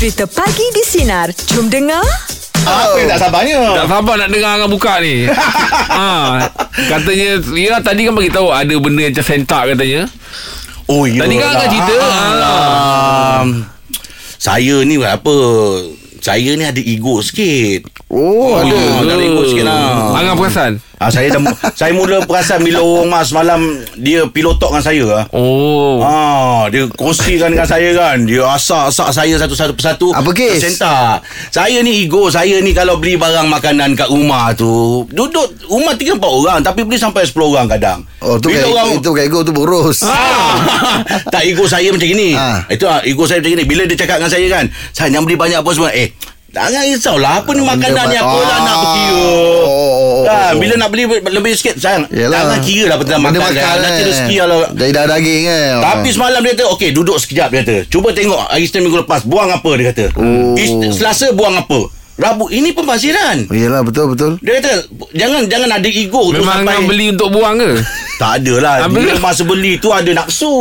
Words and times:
Cerita 0.00 0.24
Pagi 0.24 0.64
di 0.72 0.80
Sinar. 0.80 1.28
Jom 1.52 1.68
dengar. 1.68 2.00
Apa 2.64 2.96
yang 2.96 3.08
tak 3.12 3.20
sabarnya? 3.20 3.60
Tak 3.84 3.88
sabar 3.88 4.14
nak 4.16 4.32
dengar 4.32 4.56
Angah 4.56 4.68
buka 4.68 4.96
ni 5.00 5.28
ha, 5.96 6.40
Katanya 6.88 7.40
Ya 7.52 7.80
tadi 7.80 8.04
kan 8.04 8.12
bagi 8.12 8.28
tahu 8.28 8.48
Ada 8.48 8.76
benda 8.76 9.00
yang 9.00 9.12
macam 9.12 9.24
sentak 9.24 9.62
katanya 9.72 10.08
Oh, 10.84 11.04
ya. 11.04 11.24
Tadi 11.24 11.34
kan 11.36 11.48
Angah 11.52 11.68
cerita 11.68 11.94
Ah. 12.00 13.44
Saya 14.40 14.84
ni 14.84 14.96
apa? 15.00 15.36
Saya 16.20 16.52
ni 16.52 16.62
ada 16.62 16.78
ego 16.78 17.18
sikit. 17.20 17.88
Oh, 18.06 18.54
Ah, 18.54 18.62
ada. 18.62 18.76
ada 19.08 19.22
ego 19.22 19.42
sikit 19.44 19.64
lah. 19.64 20.14
Angah 20.14 20.36
perasan 20.36 20.72
Ah, 21.00 21.08
saya 21.08 21.32
dah 21.32 21.40
saya 21.80 21.96
mula 21.96 22.20
perasan 22.28 22.60
bila 22.60 22.84
orang 22.84 23.08
mas 23.08 23.32
malam 23.32 23.56
dia 23.96 24.28
pilotok 24.28 24.68
dengan 24.68 24.84
saya 24.84 25.04
ah. 25.16 25.24
Oh 25.32 26.04
Ah, 26.04 26.68
dia 26.68 26.84
kongsikan 26.92 27.48
dengan 27.48 27.64
saya 27.64 27.96
kan. 27.96 28.20
Dia 28.20 28.44
asak-asak 28.44 29.08
saya 29.08 29.34
satu-satu 29.36 29.72
persatu. 29.72 30.12
Apa 30.12 30.28
kes? 30.30 30.60
Sentak. 30.60 31.24
Saya 31.48 31.80
ni 31.80 32.04
ego. 32.04 32.28
Saya 32.28 32.60
ni 32.60 32.76
kalau 32.76 33.00
beli 33.00 33.16
barang 33.16 33.48
makanan 33.48 33.96
kat 33.96 34.12
rumah 34.12 34.52
tu. 34.52 35.08
Duduk 35.08 35.48
rumah 35.64 35.96
3-4 35.96 36.20
orang. 36.20 36.60
Tapi 36.60 36.84
beli 36.84 37.00
sampai 37.00 37.24
10 37.24 37.48
orang 37.48 37.64
kadang. 37.66 38.04
Oh, 38.20 38.36
tu 38.36 38.52
Bila 38.52 38.60
kayak, 38.60 38.68
orang, 38.70 38.88
itu 39.00 39.10
kayak 39.16 39.28
ego 39.28 39.40
tu 39.40 39.52
boros. 39.56 40.04
Ah. 40.04 40.60
tak 41.32 41.48
ego 41.48 41.64
saya 41.64 41.88
macam 41.88 42.04
gini. 42.04 42.36
Ah. 42.36 42.60
Itu 42.68 42.84
ah, 42.84 43.00
ego 43.00 43.24
saya 43.24 43.40
macam 43.40 43.56
gini. 43.56 43.64
Bila 43.64 43.88
dia 43.88 43.96
cakap 43.96 44.20
dengan 44.20 44.28
saya 44.28 44.46
kan, 44.52 44.64
saya 44.92 45.08
jangan 45.08 45.24
beli 45.24 45.40
banyak 45.40 45.64
apa 45.64 45.70
semua. 45.72 45.88
Eh, 45.90 46.12
jangan 46.50 46.82
risaulah 46.90 47.32
apa 47.42 47.50
ni 47.54 47.62
makanan 47.62 48.04
ni 48.10 48.16
apa 48.18 48.38
lah 48.42 48.58
nak 48.62 48.76
berkira. 48.82 49.14
Oh, 49.14 49.66
oh, 49.66 49.66
oh, 49.66 50.20
Kan, 50.26 50.52
oh. 50.52 50.60
bila 50.60 50.74
nak 50.76 50.88
beli 50.90 51.04
lebih 51.08 51.52
sikit 51.54 51.78
sayang. 51.78 52.04
Yelah. 52.10 52.44
Jangan 52.46 52.58
kira 52.66 52.84
lah 52.90 52.96
tentang 53.00 53.20
Benda 53.22 53.38
makan 53.38 53.52
kan. 53.54 53.76
Nanti 53.78 54.02
eh. 54.02 54.06
rezeki 54.10 54.34
kalau 54.40 54.58
Dari 54.74 54.90
dah 54.90 55.04
daging 55.06 55.42
kan. 55.46 55.74
tapi 55.80 56.08
semalam 56.10 56.40
dia 56.42 56.52
kata 56.56 56.64
Okey 56.74 56.90
duduk 56.90 57.16
sekejap 57.22 57.48
dia 57.52 57.60
kata 57.62 57.76
Cuba 57.86 58.08
tengok 58.10 58.40
Hari 58.50 58.66
minggu 58.80 58.98
lepas 59.06 59.20
Buang 59.24 59.50
apa 59.52 59.70
dia 59.78 59.86
kata 59.92 60.06
Oh. 60.20 60.56
Selasa 60.90 61.30
buang 61.32 61.54
apa 61.54 61.99
Rabu 62.20 62.46
Ini 62.46 62.70
pembaziran 62.70 63.48
Yelah 63.48 63.80
betul 63.80 64.12
betul. 64.12 64.36
Dia 64.38 64.60
kata 64.60 64.84
Jangan 65.10 65.48
jangan 65.48 65.70
ada 65.72 65.88
ego 65.88 66.28
tu 66.28 66.36
Memang 66.36 66.60
sampai 66.60 66.74
Angah 66.74 66.86
beli 66.86 67.06
untuk 67.10 67.28
buang 67.30 67.56
ke 67.56 67.80
Tak 68.20 68.32
ada 68.38 68.54
lah 68.60 68.74
Dia 68.84 69.16
masa 69.16 69.42
beli 69.42 69.80
tu 69.80 69.88
Ada 69.88 70.12
nafsu 70.14 70.52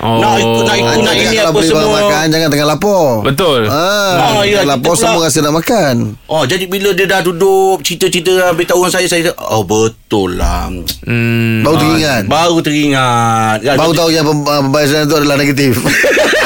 Oh. 0.00 0.16
Nak 0.16 0.36
ikut 0.36 0.62
Nak 0.62 0.76
ikut 0.76 0.96
Nak 0.98 1.12
Jangan 1.12 1.24
ini 1.26 1.36
apa 1.38 1.60
semua 1.60 1.88
makan 1.90 2.24
jangan 2.26 2.48
tengah 2.48 2.66
lapar. 2.66 3.04
Betul 3.22 3.60
Ah, 3.66 4.36
Ah, 4.36 4.42
ya, 4.42 4.60
lapar 4.62 4.92
kita 4.92 5.00
semua 5.02 5.12
pula- 5.14 5.26
rasa 5.26 5.38
nak 5.40 5.54
makan. 5.54 5.94
Oh 6.24 6.44
jadi 6.44 6.64
bila 6.64 6.90
dia 6.90 7.04
dah 7.04 7.20
duduk 7.20 7.80
Cerita-cerita 7.80 8.52
Beritahu 8.52 8.80
orang 8.80 8.92
saya 8.92 9.04
Saya 9.04 9.28
Oh 9.36 9.60
betul 9.60 10.36
lah 10.36 10.68
hmm. 10.68 11.60
Baru 11.60 11.76
teringat. 11.78 12.22
Baru 12.26 12.58
teringat 12.60 13.58
Kan, 13.60 13.76
Baru 13.76 13.92
tahu 13.92 14.08
yang 14.08 14.24
pem- 14.24 14.44
ah, 14.46 14.60
pembayaran 14.62 15.04
tu 15.04 15.16
adalah 15.16 15.36
negatif. 15.36 15.76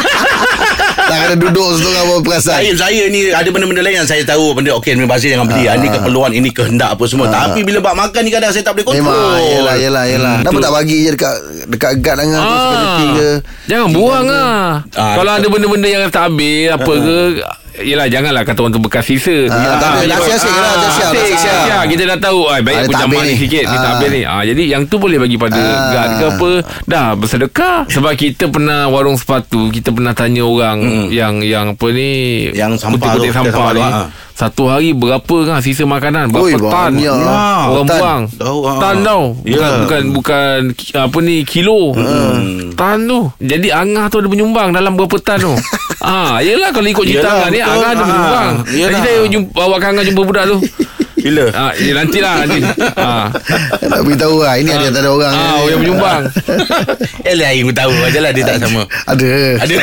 tak 1.15 1.23
kena 1.31 1.37
duduk 1.39 1.69
situ 1.79 1.87
dengan 1.87 2.03
apa 2.03 2.15
perasan. 2.27 2.55
Saya, 2.59 2.70
saya 2.75 3.03
ni 3.07 3.20
ada 3.31 3.48
benda-benda 3.55 3.83
lain 3.87 3.97
yang 4.03 4.09
saya 4.11 4.23
tahu 4.27 4.51
benda 4.59 4.75
okey 4.83 4.98
ni 4.98 5.07
bazir 5.07 5.31
jangan 5.31 5.47
beli. 5.47 5.70
Ah, 5.70 5.79
ini 5.79 5.89
keperluan 5.89 6.31
ini 6.34 6.48
kehendak 6.51 6.98
apa 6.98 7.05
semua. 7.07 7.31
Tapi 7.31 7.62
bila 7.62 7.79
bab 7.79 7.95
makan 7.95 8.20
ni 8.27 8.31
kadang 8.34 8.51
saya 8.51 8.67
tak 8.67 8.75
boleh 8.75 8.87
kontrol. 8.91 9.07
Memang 9.07 9.39
Yelah 9.45 9.77
yelah 9.79 10.05
yelah 10.11 10.35
Kenapa 10.42 10.59
tak 10.61 10.73
bagi 10.75 10.97
je 11.07 11.11
Dekat 11.15 11.35
Dekat 11.70 11.92
guard 12.03 12.17
dengan 12.20 12.41
tu 12.42 13.07
ke 13.15 13.29
Jangan 13.70 13.89
buang 13.95 14.27
ah. 14.27 14.83
Ah, 14.97 15.15
Kalau 15.15 15.31
ada 15.37 15.47
benda-benda 15.47 15.87
yang 15.87 16.03
tak 16.11 16.33
habis 16.33 16.73
apa 16.73 16.92
ke 16.92 17.17
Yelah 17.77 18.06
janganlah 18.06 18.42
kata 18.42 18.58
orang 18.61 18.70
tu 18.70 18.78
bekas 18.78 19.03
sisa 19.03 19.34
Ah, 19.47 19.75
tak 19.75 19.98
ada. 19.98 20.06
Dah 20.06 20.14
dia- 20.14 20.22
siap-siap 20.30 20.55
lah, 20.55 20.72
dah 20.77 20.91
siap. 20.92 21.11
siap-siap. 21.34 21.83
Kita 21.84 22.03
dah 22.06 22.19
tahu 22.20 22.41
ah, 22.44 22.58
Baik 22.58 22.70
Ah, 22.72 22.83
aku 22.84 22.92
jamah 22.97 23.20
ni 23.20 23.34
sikit 23.34 23.64
Ni 23.64 23.75
tak 23.75 23.83
Ah. 23.83 23.92
habis 23.92 24.08
ni 24.08 24.22
ah, 24.22 24.42
Jadi 24.42 24.62
yang 24.64 24.83
tu 24.84 24.97
boleh 24.97 25.19
bagi 25.19 25.34
pada 25.34 25.58
Ah. 25.58 25.91
Guard 25.91 26.11
ke 26.12 26.25
apa 26.28 26.50
Dah 26.84 27.06
bersedekah 27.14 27.78
Sebab 27.86 28.12
kita 28.12 28.47
pernah 28.47 28.86
Warung 28.86 29.14
sepatu 29.14 29.69
Kita 29.69 29.91
pernah 29.91 30.12
tanya 30.12 30.42
orang 30.42 30.78
Yang 31.11 31.34
yang 31.42 31.67
apa 31.72 31.86
ni 31.89 32.11
Yang 32.48 32.78
sampah 32.78 32.95
Kutip-kutip 33.11 33.27
tu, 33.27 33.34
sampah 33.34 33.50
sampah 33.50 33.70
ni 33.72 33.83
ah. 33.83 34.06
Satu 34.34 34.62
hari 34.67 34.91
berapa 34.91 35.36
kan 35.45 35.58
Sisa 35.58 35.83
makanan 35.84 36.27
Berapa 36.28 36.42
Oi, 36.45 36.55
tan. 36.61 36.92
Ya, 36.97 37.14
Orang 37.64 37.86
tan. 37.86 37.95
buang 37.97 38.22
ah. 38.64 38.78
Tan 38.78 38.97
tau 39.00 39.23
Bukan, 39.36 39.51
Ya. 39.64 39.79
bukan 39.80 40.02
Bukan 40.13 40.58
ki- 40.73 40.90
Apa 40.92 41.18
ni 41.18 41.42
Kilo 41.42 41.90
Tan 42.73 42.98
tu 43.05 43.30
Jadi 43.36 43.68
Angah 43.68 44.07
tu 44.07 44.17
ada 44.17 44.27
menyumbang 44.27 44.70
Dalam 44.70 44.95
berapa 44.95 45.18
tan 45.18 45.39
tu 45.40 45.55
Ah, 46.05 46.37
Yelah 46.39 46.69
kalau 46.69 46.85
ikut 46.87 47.01
cerita 47.03 47.25
Angah 47.27 47.48
ni. 47.48 47.59
Angah 47.59 47.89
ada 47.91 47.97
Ah, 47.97 48.05
menyumbang 48.05 48.48
yelah. 48.69 48.91
Jadi 48.92 48.97
saya 49.01 49.19
jumpa, 49.27 49.51
bawa 49.51 49.77
Angah 49.81 50.05
jumpa 50.05 50.20
budak 50.23 50.45
tu 50.47 50.57
Bila? 51.24 51.45
ah, 51.51 51.73
ya, 51.73 51.92
Nantilah 51.95 52.35
nanti 52.39 52.61
ah. 53.01 53.27
Nak 53.80 54.01
beritahu 54.01 54.36
lah 54.39 54.55
Ini 54.55 54.70
ada 54.70 54.86
tak 54.90 55.01
ada 55.01 55.11
orang 55.11 55.33
Ah, 55.33 55.57
ni. 55.57 55.64
yang 55.67 55.79
menyumbang 55.80 56.23
Eh 57.29 57.35
lain 57.35 57.64
aku 57.64 57.73
tahu 57.73 57.95
aja 57.98 58.18
lah 58.20 58.30
dia 58.30 58.45
tak 58.45 58.57
sama. 58.61 58.83
Ada 59.07 59.30
Ada. 59.58 59.74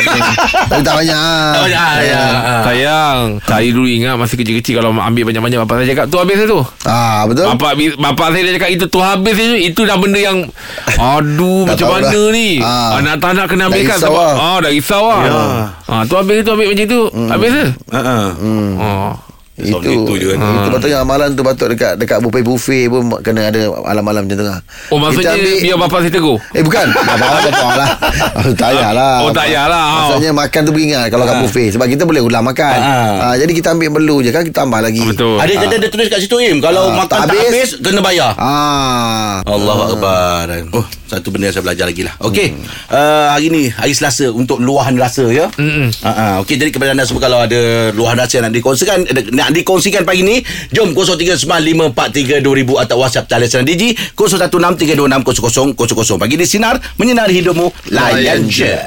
Tapi 0.69 0.81
tak 0.81 0.94
banyak 0.96 1.18
Oh, 1.56 1.68
ya, 1.68 1.85
ya. 2.00 2.22
ah. 2.38 2.62
Sayang 2.63 3.25
Saya 3.41 3.68
dulu 3.68 3.88
ingat 3.88 4.16
Masa 4.16 4.34
kecil-kecil 4.34 4.78
Kalau 4.78 4.94
ambil 4.94 5.25
banyak-banyak 5.25 5.57
Bapak 5.59 5.81
saya 5.81 5.88
cakap 5.90 6.06
Tu 6.07 6.18
habis 6.18 6.38
tu 6.40 6.59
Ah 6.85 7.25
betul 7.25 7.46
Bapak 7.50 7.72
bapak 7.97 8.28
saya 8.30 8.41
dia 8.44 8.53
cakap 8.56 8.69
itu 8.69 8.85
tu 8.85 9.00
habis 9.00 9.34
itu 9.34 9.56
itu 9.63 9.81
dah 9.81 9.97
benda 9.97 10.19
yang 10.19 10.38
aduh 10.94 11.66
Tak 11.66 11.74
macam 11.74 11.88
tahu 11.88 11.96
mana 11.96 12.07
dah. 12.07 12.25
ni. 12.31 12.50
Ah. 12.59 12.90
Anak 12.96 13.16
tak 13.18 13.31
nak 13.34 13.46
kena 13.47 13.59
Dah 13.59 13.68
ambilkan 13.68 13.96
risau 13.96 14.07
sebab 14.07 14.22
lah. 14.28 14.35
ah 14.38 14.57
dah 14.59 14.72
risau 14.72 15.03
lah. 15.03 15.19
Ya. 15.22 15.41
Ah 15.88 16.01
tu 16.03 16.13
habis 16.13 16.38
tu 16.40 16.51
ambil 16.51 16.68
macam 16.68 16.85
tu. 16.85 17.01
Habis 17.28 17.50
ke? 17.51 17.66
Ha 17.90 18.00
ah. 18.00 19.12
Itu, 19.62 19.78
itu 19.86 20.14
je 20.18 20.28
kan. 20.32 20.38
Itu 20.42 20.70
patutnya 20.70 20.98
amalan 21.00 21.30
tu 21.32 21.42
Patut 21.42 21.68
dekat 21.68 21.94
Dekat 21.96 22.18
buffet-buffet 22.20 22.86
pun 22.88 23.02
Kena 23.20 23.48
ada 23.48 23.62
Alam-alam 23.86 24.26
macam 24.26 24.36
tu 24.36 24.44
lah 24.44 24.60
Oh 24.90 24.98
maksudnya 24.98 25.34
ambil- 25.34 25.62
biar 25.62 25.78
bapak 25.80 26.00
saya 26.02 26.12
tegur. 26.12 26.38
Eh 26.52 26.62
bukan. 26.62 26.86
Bapak-bapak 27.12 27.74
lah. 27.74 27.90
Oh, 28.34 28.52
Tak 28.52 28.70
payahlah. 28.72 29.16
Oh, 29.22 29.30
tak 29.30 29.46
payahlah. 29.46 29.86
Maksudnya 29.94 30.32
makan 30.32 30.62
tu 30.64 30.72
beringat 30.72 31.06
Kalau 31.08 31.24
kat 31.24 31.36
buffet. 31.40 31.68
Sebab 31.72 31.88
kita 31.88 32.04
boleh 32.04 32.22
ulang 32.22 32.42
makan. 32.42 32.78
Ah. 32.78 33.32
Ah, 33.32 33.36
Jadi 33.36 33.52
kita 33.54 33.72
ambil 33.72 33.90
perlu 33.92 34.20
je 34.20 34.30
kan 34.30 34.42
Kita 34.42 34.62
tambah 34.62 34.80
lagi. 34.80 35.04
Betul. 35.04 35.38
Ada 35.38 35.52
kata 35.58 35.76
dia 35.78 35.90
tulis 35.90 36.08
kat 36.08 36.20
situ 36.20 36.36
Im. 36.38 36.58
Kalau 36.60 36.90
Ah, 36.90 36.98
makan 36.98 37.08
tak 37.08 37.20
tak 37.24 37.38
habis. 37.38 37.46
habis, 37.46 37.70
kena 37.78 38.02
bayar. 38.02 38.32
Ah, 38.36 39.40
Allah 39.44 39.78
Akbar. 39.88 40.48
Oh 40.72 40.84
satu 41.08 41.28
benda 41.28 41.46
yang 41.46 41.54
saya 41.54 41.66
belajar 41.66 41.86
lagi 41.86 42.02
lah. 42.02 42.16
Okey. 42.22 42.56
Uh, 42.88 43.28
Hari 43.30 43.52
ni 43.52 43.68
Hari 43.68 43.92
Selasa 43.92 44.32
Untuk 44.32 44.64
luahan 44.64 44.96
rasa 44.96 45.28
ya? 45.28 45.52
Mm-mm. 45.52 45.92
uh, 45.92 46.08
uh, 46.08 46.34
Okey 46.40 46.56
jadi 46.56 46.72
kepada 46.72 46.92
anda 46.92 47.04
semua 47.04 47.20
Kalau 47.20 47.44
ada 47.44 47.60
luahan 47.92 48.16
rasa 48.16 48.40
yang 48.40 48.48
nak 48.48 48.56
dikongsikan 48.56 49.04
eh, 49.04 49.28
Nak 49.51 49.59
dikongsikan 49.67 50.07
pagi 50.07 50.23
ni 50.23 50.39
Jom 50.72 50.95
0395432000 50.95 52.88
Atau 52.88 53.03
WhatsApp 53.03 53.28
talian 53.28 53.51
sinar 53.51 53.67
Digi 53.67 53.91
0163260000 54.16 55.75
Pagi 56.16 56.39
di 56.39 56.47
Sinar 56.47 56.79
Menyinari 56.95 57.44
hidupmu 57.44 57.91
Layan 57.91 58.47
je. 58.47 58.79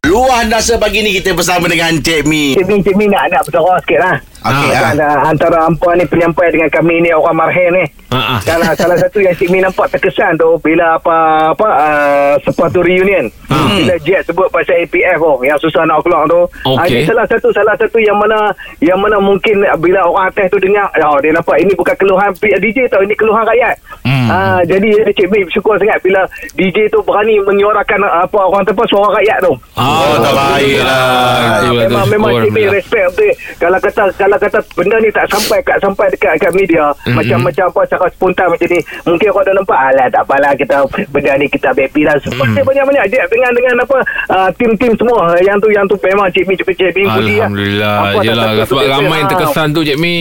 Luahan 0.00 0.50
rasa 0.50 0.80
pagi 0.80 1.06
ni 1.06 1.14
kita 1.14 1.36
bersama 1.36 1.68
dengan 1.68 1.92
Cik 1.92 2.24
Mi. 2.24 2.56
Cik 2.56 2.66
Mi, 2.66 2.80
Cik 2.80 2.96
Mi 2.96 3.04
nak, 3.04 3.28
nak 3.28 3.44
bersorak 3.44 3.84
sikit 3.84 4.00
lah. 4.00 4.16
Okey 4.40 4.48
Ah, 4.66 4.72
ah. 4.72 4.82
kan, 4.82 4.96
ah, 4.98 5.18
antara 5.26 5.58
hampa 5.62 5.92
ni 5.94 6.04
penyampai 6.04 6.48
dengan 6.48 6.68
kami 6.68 6.94
ni 6.98 7.10
orang 7.10 7.36
marhen 7.36 7.70
ni. 7.70 7.84
Ah, 8.10 8.34
ah. 8.34 8.38
Salah 8.40 8.72
salah 8.72 8.96
satu 8.96 9.20
yang 9.20 9.30
Cik 9.32 9.48
Mi 9.48 9.60
nampak 9.60 9.86
terkesan 9.88 10.34
tu 10.34 10.56
bila 10.58 10.96
apa 10.96 11.16
apa 11.52 11.68
uh, 11.68 12.32
sepatu 12.40 12.80
reunion. 12.80 13.28
Hmm. 13.46 13.84
Bila 13.84 13.94
Jet 14.00 14.24
sebut 14.24 14.48
pasal 14.48 14.82
APF 14.82 15.16
tu 15.16 15.44
yang 15.44 15.58
susah 15.58 15.84
nak 15.84 16.00
keluar 16.00 16.24
tu. 16.26 16.40
Ah, 16.66 16.82
Okey. 16.82 16.90
ini 16.90 17.00
salah 17.04 17.22
satu 17.24 17.48
salah 17.50 17.76
satu 17.76 17.98
yang 17.98 18.16
mana 18.16 18.48
yang 18.80 18.96
mana 18.96 19.16
mungkin 19.16 19.54
bila 19.76 20.02
orang 20.02 20.26
atas 20.26 20.48
tu 20.48 20.58
dengar 20.58 20.88
oh, 21.04 21.20
dia 21.20 21.30
nampak 21.30 21.56
ini 21.56 21.72
bukan 21.72 21.94
keluhan 21.94 22.30
DJ 22.34 22.88
tau 22.88 22.98
ini 22.98 23.12
keluhan 23.14 23.44
rakyat. 23.44 23.76
Hmm. 24.02 24.26
Ah, 24.26 24.60
jadi 24.64 24.88
Cik 25.06 25.28
Mi 25.28 25.44
bersyukur 25.44 25.76
sangat 25.76 26.00
bila 26.00 26.24
DJ 26.56 26.88
tu 26.88 26.98
berani 27.00 27.36
menyuarakan 27.40 28.00
ah, 28.02 28.24
apa 28.24 28.40
orang 28.40 28.64
tempat 28.64 28.88
suara 28.88 29.14
rakyat 29.14 29.38
tu. 29.40 29.52
Ah, 29.76 30.16
tak 30.16 30.32
baik 30.32 30.78
lah. 30.80 30.96
Ah, 30.96 31.58
Itu 31.60 31.70
lah 31.70 31.70
tu. 31.70 31.80
memang 31.84 32.04
memang 32.08 32.30
Oh, 32.30 32.38
Cik 32.38 32.50
Mi 32.50 32.64
Alhamdulillah. 32.64 32.74
respect 32.74 33.06
betul. 33.12 33.30
Kalau 33.56 33.78
kata 33.78 34.02
kalau 34.16 34.29
kata 34.36 34.58
benda 34.76 34.96
ni 34.98 35.08
tak 35.08 35.26
sampai 35.26 35.58
kat 35.62 35.78
sampai 35.80 36.06
dekat 36.10 36.34
kat 36.36 36.52
media 36.52 36.92
Mhm. 37.02 37.16
macam 37.16 37.38
macam 37.42 37.64
apa 37.66 37.80
secara 37.86 38.06
spontan 38.10 38.46
macam 38.46 38.68
ni 38.68 38.78
mungkin 39.02 39.28
orang 39.32 39.44
dah 39.46 39.54
nampak 39.56 39.78
alah 39.80 40.06
tak 40.06 40.22
apalah 40.22 40.52
kita 40.54 40.76
benda 41.08 41.32
ni 41.34 41.46
kita 41.48 41.68
happy 41.72 42.02
lah 42.04 42.16
sebab 42.20 42.46
dia 42.52 42.62
banyak-banyak 42.62 43.04
dia 43.08 43.22
dengan 43.26 43.50
dengan 43.50 43.74
apa 43.80 43.96
ah, 44.28 44.48
tim-tim 44.54 44.92
semua 44.94 45.32
yang 45.40 45.56
tu 45.58 45.68
yang 45.70 45.86
tu 45.88 45.96
memang 45.98 46.28
Cik 46.30 46.44
Mi 46.44 46.54
Cik 46.54 46.68
Mi 46.68 47.02
budi 47.02 47.34
lah. 47.40 47.48
Alhamdulillah. 47.48 47.94
Tak 47.96 48.22
Yelah 48.22 48.46
sebab 48.66 48.84
ramai 48.84 49.16
yang 49.18 49.26
ah. 49.26 49.32
terkesan 49.32 49.66
tu 49.72 49.80
Cik 49.80 49.98
Mi. 49.98 50.18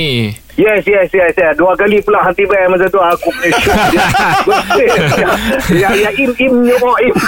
Yes, 0.59 0.83
yes, 0.83 1.07
yes, 1.15 1.31
yes. 1.39 1.55
Dua 1.55 1.71
kali 1.71 2.03
pula 2.03 2.19
hanti 2.19 2.43
bayar 2.43 2.67
masa 2.67 2.91
tu 2.91 2.99
aku 2.99 3.31
punya. 3.31 3.55
Betul. 4.43 4.91
ya, 5.79 5.87
ya, 5.95 6.11
im, 6.19 6.35
im, 6.35 6.53
nyurok, 6.67 6.99
im. 6.99 7.15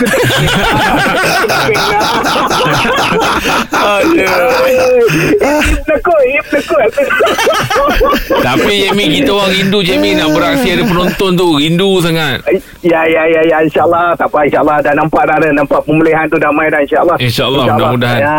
Tapi 8.42 8.74
Cik 8.84 8.92
Mi 9.00 9.06
kita 9.08 9.32
orang 9.32 9.52
rindu 9.56 9.80
Cik 9.80 9.98
Mi 10.04 10.12
nak 10.12 10.36
beraksi 10.36 10.76
ada 10.76 10.84
penonton 10.84 11.32
tu. 11.40 11.56
Rindu 11.56 12.04
sangat. 12.04 12.44
Ya, 12.84 13.08
ya, 13.08 13.24
ya, 13.32 13.42
ya. 13.48 13.64
InsyaAllah. 13.64 14.12
Tak 14.20 14.28
apa, 14.28 14.44
insyaAllah. 14.44 14.84
Dah 14.84 14.92
nampak 14.92 15.24
dah. 15.24 15.40
dah 15.40 15.56
nampak 15.56 15.80
pemulihan 15.88 16.28
tu 16.28 16.36
damai 16.36 16.68
dah, 16.68 16.84
insyaAllah. 16.84 17.16
InsyaAllah, 17.16 17.64
mudah-mudahan. 17.72 18.20
Ya. 18.20 18.36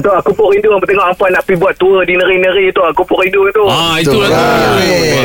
Tu 0.00 0.10
aku 0.10 0.32
pun 0.34 0.50
rindu 0.50 0.74
tengok 0.82 1.06
apa 1.14 1.24
nak 1.30 1.42
pergi 1.46 1.60
buat 1.60 1.74
tour 1.78 2.02
di 2.02 2.18
negeri-negeri 2.18 2.74
tu. 2.74 2.82
Aku 2.82 3.06
pun 3.06 3.22
rindu 3.22 3.46
tu. 3.54 3.62
Ah, 3.68 3.99
itulah 4.00 4.28
tu. 4.28 4.34
Ah, 4.34 4.78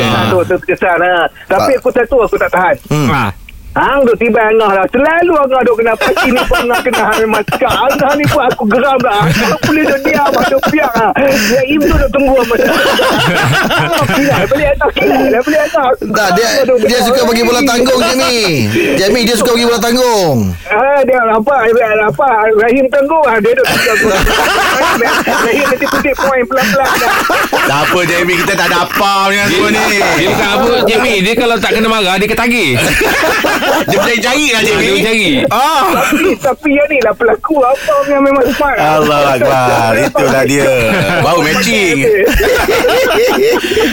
Ha, 0.06 0.18
Ah. 0.18 0.24
tu, 0.30 0.38
tu 0.44 0.56
kesan 0.64 0.98
ha. 0.98 1.24
Tapi 1.46 1.72
aku 1.74 1.88
satu 1.90 2.16
aku 2.20 2.36
tak 2.36 2.50
tahan. 2.50 2.76
Ah. 3.10 3.30
Hang 3.76 4.08
tu 4.08 4.16
tiba 4.16 4.40
Angah 4.40 4.72
lah 4.72 4.86
Selalu 4.88 5.36
Angah 5.36 5.60
duk 5.68 5.76
kena 5.76 5.92
Pagi 6.00 6.32
ni 6.32 6.40
pun 6.48 6.64
Angah 6.64 6.80
kena 6.80 7.02
Hang 7.12 7.28
masak 7.28 7.68
Angah 7.68 8.12
ni 8.16 8.24
pun 8.24 8.40
aku 8.40 8.64
geram 8.64 8.96
lah 9.04 9.28
Angah 9.28 9.60
boleh 9.68 9.84
duk 9.84 10.00
diam 10.00 10.32
Duk 10.32 10.62
biar 10.72 10.92
lah 10.96 11.12
Ya 11.52 11.60
Im 11.68 11.80
tu 11.84 11.92
duk 11.92 12.08
tunggu 12.08 12.40
Angah 12.40 14.04
Kilat 14.16 14.48
Beli 14.48 14.64
atas 14.72 14.90
kilat 14.96 15.28
lah 15.28 15.40
Beli 15.44 15.58
atas 15.60 15.92
Tak 16.08 16.28
dia 16.40 16.48
dia 16.86 16.98
suka 17.02 17.20
bagi 17.26 17.42
bola 17.44 17.60
tanggung 17.66 18.00
Jamie. 18.00 18.70
Jamie 18.96 19.24
dia 19.26 19.34
suka 19.36 19.52
bagi 19.52 19.66
bola 19.66 19.80
tanggung. 19.82 20.54
Ah, 20.70 21.00
dia 21.02 21.18
apa? 21.18 21.56
Dia 21.66 22.06
apa? 22.06 22.28
Rahim 22.62 22.84
tangguh 22.88 23.22
ah 23.26 23.36
dia 23.42 23.52
duk 23.58 23.66
tunggu. 23.66 24.08
Rahim 25.44 25.66
nanti 25.66 25.86
putih 25.90 26.14
poin 26.16 26.42
pelan-pelan. 26.46 26.90
Tak 27.66 27.80
apa 27.90 27.98
Jamie 28.06 28.38
Kita 28.38 28.54
tak 28.54 28.70
ada 28.70 28.86
apa 28.86 29.26
Punya 29.26 29.44
semua 29.50 29.68
ni 29.74 29.98
Dia 29.98 30.28
bukan 30.30 30.48
apa 30.54 30.70
Jamie 30.86 31.18
Dia 31.18 31.34
kalau 31.34 31.56
tak 31.58 31.74
kena 31.74 31.90
marah 31.90 32.14
Dia 32.14 32.28
ketagih 32.30 32.78
Dia 33.88 33.98
berjari-jari 33.98 34.46
lah 34.50 34.60
Dia 34.60 34.70
Jamie 34.72 34.92
berjari 34.96 35.26
Ah. 35.48 35.82
Tapi, 35.86 36.36
tapi 36.38 36.68
yang 36.72 36.88
ni 36.88 36.98
lah 37.02 37.14
pelakon 37.14 37.62
apa 37.62 37.94
yang 38.06 38.22
memang 38.22 38.44
smart. 38.52 38.78
Allah 38.78 39.20
Akbar 39.34 39.92
Itulah 40.06 40.42
dia 40.44 40.70
Baru 41.22 41.40
matching 41.42 41.98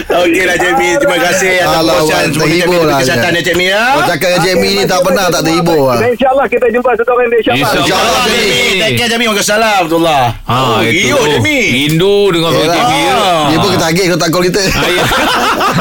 Okeylah 0.05 0.57
Jamie 0.57 0.93
Terima 0.95 1.17
kasih 1.19 1.53
atas 1.59 1.81
Wan, 1.81 1.93
Semoga 1.93 2.13
Jamie 2.13 2.35
terhibur 2.35 2.73
diberi 2.75 2.87
lah, 2.87 2.97
kesihatan 2.99 3.31
ya 3.31 3.41
Jamie 3.43 3.67
ya 3.67 3.83
Kau 3.89 4.03
cakap 4.05 4.27
dengan 4.29 4.41
Jamie 4.43 4.71
ni 4.73 4.83
tak 4.83 4.99
pernah 5.01 5.25
tak 5.27 5.41
terhibur 5.43 5.81
lah. 5.85 5.97
InsyaAllah 6.03 6.45
kita 6.47 6.65
jumpa 6.69 6.89
satu 6.93 7.11
orang 7.11 7.27
dia 7.27 7.39
insyaAllah. 7.39 7.61
InsyaAllah. 7.63 7.83
InsyaAllah 7.83 8.21
Jamie. 8.23 8.51
Jamie 8.53 8.79
Take 8.79 8.95
care 8.95 9.09
Jamie 9.09 9.25
Waalaikumsalam 9.25 9.75
Abdullah 9.79 10.23
Ha, 10.43 10.55
oh, 10.55 10.79
itu. 10.81 10.99
Iyo 11.03 11.17
Jamie 11.29 11.65
Rindu 11.73 12.15
dengan 12.29 12.51
Yelah. 12.53 12.75
Jamie 12.75 13.03
ya. 13.03 13.17
Dia 13.43 13.57
pun 13.59 13.69
ketagih 13.71 14.05
kalau 14.05 14.19
tak 14.19 14.29
call 14.29 14.43
kita. 14.43 14.61
Ah, 14.65 14.89
ya. 14.89 15.03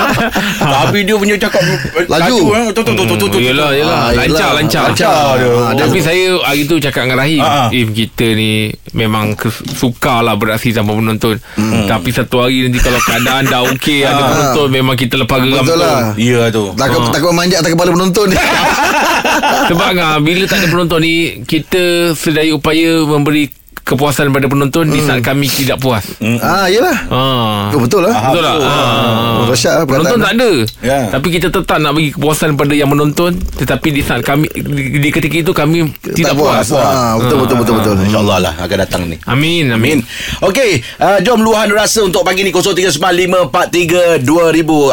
Tapi 0.74 0.98
dia 1.02 1.16
punya 1.16 1.36
cakap 1.36 1.62
Laju. 2.06 2.36
eh. 2.52 2.66
Tu 2.70 2.80
tu 2.80 2.92
tu 2.92 3.04
tu 3.04 3.14
tu 3.16 3.26
tu. 3.28 3.38
Yelah. 3.38 3.68
Ah, 3.82 4.08
Lancar, 4.12 4.50
lancar. 4.54 4.84
Ah, 5.02 5.72
Tapi 5.74 5.98
saya 5.98 6.38
hari 6.42 6.64
tu 6.64 6.76
cakap 6.78 7.04
dengan 7.04 7.18
Rahim 7.18 7.40
Ah, 7.40 7.66
ah. 7.66 7.68
If 7.70 7.90
kita 7.90 8.26
ni 8.28 8.52
Memang 8.92 9.32
kes- 9.34 9.64
suka 9.72 10.20
lah 10.20 10.36
beraksi 10.36 10.70
tanpa 10.70 10.92
penonton 10.92 11.40
Tapi 11.86 12.08
satu 12.10 12.44
hari 12.44 12.62
nanti 12.62 12.78
Kalau 12.78 13.00
keadaan 13.00 13.31
dah 13.40 13.60
okey 13.70 14.02
Ada 14.02 14.22
penonton 14.22 14.68
Memang 14.68 14.94
kita 14.94 15.16
lepas 15.16 15.38
geram 15.38 15.64
Betul 15.64 15.78
lah. 15.78 16.12
Ya 16.14 16.50
tu 16.50 16.74
Takut 16.74 17.00
Ah. 17.00 17.08
takut 17.08 17.32
manjat 17.32 17.64
atas 17.64 17.72
kepala 17.72 17.90
penonton 17.90 18.26
ni. 18.28 18.36
Sebab 19.72 19.88
ngah, 19.94 20.14
Bila 20.18 20.44
tak 20.44 20.58
ada 20.58 20.68
penonton 20.68 21.00
ni 21.00 21.14
Kita 21.42 21.82
sedaya 22.12 22.52
upaya 22.52 23.00
Memberi 23.00 23.48
kepuasan 23.86 24.34
pada 24.34 24.50
penonton 24.50 24.90
Di 24.90 24.98
saat 25.04 25.22
kami 25.22 25.46
tidak 25.46 25.78
puas 25.78 26.02
ah, 26.42 26.66
yelah. 26.66 26.96
Ah. 27.12 27.70
Oh, 27.70 27.80
betul 27.82 28.02
lah. 28.02 28.32
Betul 28.32 28.42
tak? 28.42 28.56
Ah. 28.58 29.38
Oh, 29.38 29.44
dahsyat 29.46 29.74
lah 29.78 29.84
Penonton 29.86 30.18
tak 30.18 30.34
ada 30.34 30.50
Ya. 30.82 31.14
Tapi 31.14 31.28
kita 31.30 31.46
tetap 31.52 31.78
nak 31.78 31.94
bagi 31.94 32.10
kepuasan 32.10 32.58
pada 32.58 32.74
yang 32.74 32.90
menonton 32.90 33.38
Tetapi 33.38 33.88
di 33.94 34.02
saat 34.02 34.26
kami 34.26 34.50
Di, 34.50 34.98
di 34.98 35.08
ketika 35.14 35.36
itu 35.46 35.52
kami 35.54 35.86
Tidak 36.02 36.32
tak 36.32 36.34
puas, 36.34 36.66
Ah, 36.74 37.14
betul, 37.20 37.46
betul, 37.46 37.56
betul, 37.62 37.74
betul. 37.78 37.94
InsyaAllah 38.02 38.38
lah 38.42 38.54
Akan 38.58 38.76
datang 38.82 39.02
ni 39.06 39.16
Amin 39.30 39.70
Amin 39.70 39.92
Amin. 39.92 40.08
Okey, 40.40 40.80
uh, 41.02 41.18
jom 41.20 41.44
luahan 41.44 41.68
rasa 41.68 42.00
untuk 42.06 42.24
pagi 42.24 42.40
ni 42.46 42.54
0395432000. 42.54 44.24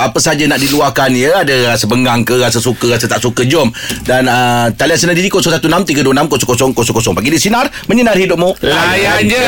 Apa 0.01 0.19
saja 0.19 0.43
nak 0.49 0.59
diluahkan 0.59 1.13
ya? 1.15 1.45
Ada 1.45 1.77
rasa 1.77 1.85
bengang 1.87 2.27
ke, 2.27 2.35
rasa 2.35 2.59
suka, 2.59 2.91
rasa 2.91 3.07
tak 3.07 3.23
suka. 3.23 3.47
Jom. 3.47 3.71
Dan 4.03 4.27
uh, 4.27 4.67
talian 4.75 4.99
senandiri 4.99 5.31
0163260000. 5.31 7.15
Pagi 7.15 7.29
di 7.31 7.39
sinar 7.39 7.71
menyinar 7.87 8.17
hidupmu. 8.19 8.59
Layan 8.79 9.21
je 9.27 9.47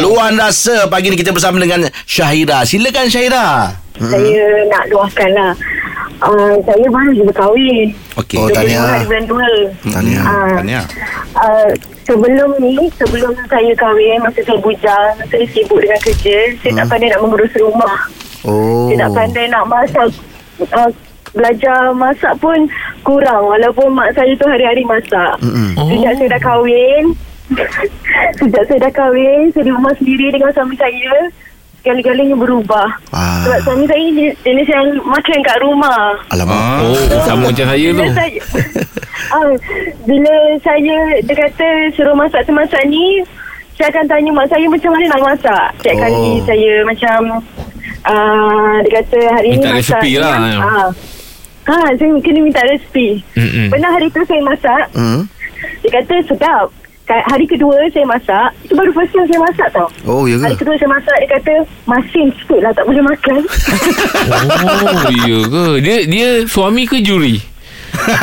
Luahan 0.00 0.32
rasa 0.40 0.88
pagi 0.88 1.12
ni 1.12 1.16
kita 1.20 1.28
bersama 1.28 1.60
dengan 1.60 1.84
Syahira. 2.08 2.64
Silakan 2.64 3.12
Syahira. 3.12 3.76
Saya 4.00 4.64
nak 4.72 4.88
luahkan 4.88 5.28
lah. 5.36 5.52
Uh, 6.24 6.56
saya 6.64 6.86
baru 6.88 7.12
je 7.12 7.24
berkahwin. 7.28 7.88
Okey. 8.16 8.40
Oh, 8.40 8.48
22 8.48 8.56
tahniah. 8.56 8.88
hari 8.88 9.04
bulan 9.04 9.24
2. 9.28 9.92
Tahniah. 9.92 10.24
Ah, 10.24 10.48
Tahniah. 10.56 10.84
Uh, 11.36 11.68
sebelum 12.08 12.50
ni, 12.64 12.88
sebelum 12.96 13.32
saya 13.44 13.72
kahwin, 13.76 14.24
masa 14.24 14.40
saya 14.40 14.56
bujang, 14.64 15.12
saya 15.28 15.44
sibuk 15.52 15.80
dengan 15.84 16.00
kerja. 16.00 16.38
Saya 16.64 16.72
tak 16.80 16.86
pandai 16.88 17.08
nak 17.12 17.20
mengurus 17.20 17.52
rumah. 17.60 17.98
Oh. 18.48 18.88
Saya 18.88 18.96
tak 19.04 19.12
pandai 19.12 19.46
nak 19.52 19.64
masak. 19.68 20.08
Uh, 20.64 20.90
belajar 21.36 21.92
masak 21.92 22.32
pun 22.40 22.58
kurang. 23.04 23.52
Walaupun 23.52 23.92
mak 23.92 24.16
saya 24.16 24.32
tu 24.36 24.48
hari-hari 24.48 24.80
masak. 24.88 25.36
Mm-mm. 25.44 25.76
Oh. 25.76 25.92
Sejak 25.92 26.12
saya 26.16 26.28
dah 26.36 26.40
kahwin, 26.40 27.04
sejak 28.38 28.62
saya 28.64 28.78
dah 28.80 28.92
kahwin, 28.92 29.50
saya 29.50 29.64
di 29.64 29.72
rumah 29.72 29.94
sendiri 29.94 30.26
dengan 30.30 30.50
suami 30.50 30.74
saya. 30.74 31.14
Sekali-kalinya 31.80 32.36
berubah. 32.36 32.88
Ah. 33.08 33.40
Sebab 33.40 33.58
suami 33.64 33.84
saya 33.84 34.04
ni 34.06 34.28
jenis 34.38 34.68
yang 34.68 34.84
makan 35.00 35.38
kat 35.40 35.58
rumah. 35.60 36.12
Alamak. 36.28 36.84
Oh 36.84 36.96
sama 37.22 37.48
macam 37.48 37.66
saya 37.66 37.88
tu 37.88 37.96
Bila 37.96 38.12
saya 38.20 38.38
ah, 39.30 39.52
Bila 40.04 40.32
saya 40.60 40.96
Dia 41.20 41.34
kata 41.38 41.68
Suruh 41.92 42.12
masak 42.12 42.42
semasak 42.42 42.84
ni 42.84 43.24
Saya 43.72 43.88
akan 43.88 44.04
tanya 44.06 44.30
mak 44.30 44.48
saya 44.48 44.66
Macam 44.66 44.90
mana 44.90 45.04
nak 45.08 45.22
masak 45.26 45.66
Setiap 45.78 45.94
Oh. 45.94 46.00
kali 46.02 46.24
saya 46.44 46.72
macam 46.82 47.18
uh, 48.04 48.74
Dia 48.82 48.92
kata 48.98 49.18
hari 49.30 49.48
ni 49.50 49.56
Minta 49.56 49.68
masak 49.70 49.80
resepi 49.96 50.10
ni, 50.10 50.18
lah. 50.18 50.36
ah. 50.58 50.88
Ha, 51.60 51.76
saya 51.94 52.08
kena 52.18 52.40
minta 52.42 52.62
resipi. 52.66 53.22
Mm-mm. 53.32 53.70
Pernah 53.70 53.90
hari 53.92 54.10
tu 54.10 54.18
saya 54.24 54.42
masak, 54.42 54.90
Hmm. 54.90 55.22
dia 55.80 55.90
kata 55.92 56.14
sedap. 56.26 56.66
Hari 57.12 57.44
kedua 57.44 57.74
saya 57.88 58.04
masak, 58.04 58.48
itu 58.60 58.72
baru 58.72 58.90
first 58.90 59.10
time 59.10 59.26
saya 59.26 59.40
masak 59.40 59.68
tau. 59.70 59.88
Oh, 60.04 60.22
ya 60.24 60.36
Hari 60.36 60.52
ke? 60.52 60.60
kedua 60.60 60.74
saya 60.74 60.90
masak, 60.90 61.16
dia 61.16 61.28
kata 61.32 61.54
masin 61.84 62.26
sikit 62.32 62.60
lah 62.60 62.72
tak 62.72 62.84
boleh 62.84 63.02
makan. 63.02 63.40
Oh 64.30 65.02
iya 65.10 65.38
ke 65.44 65.64
Dia 65.80 65.96
dia 66.04 66.28
suami 66.44 66.84
ke 66.84 67.00
juri 67.00 67.42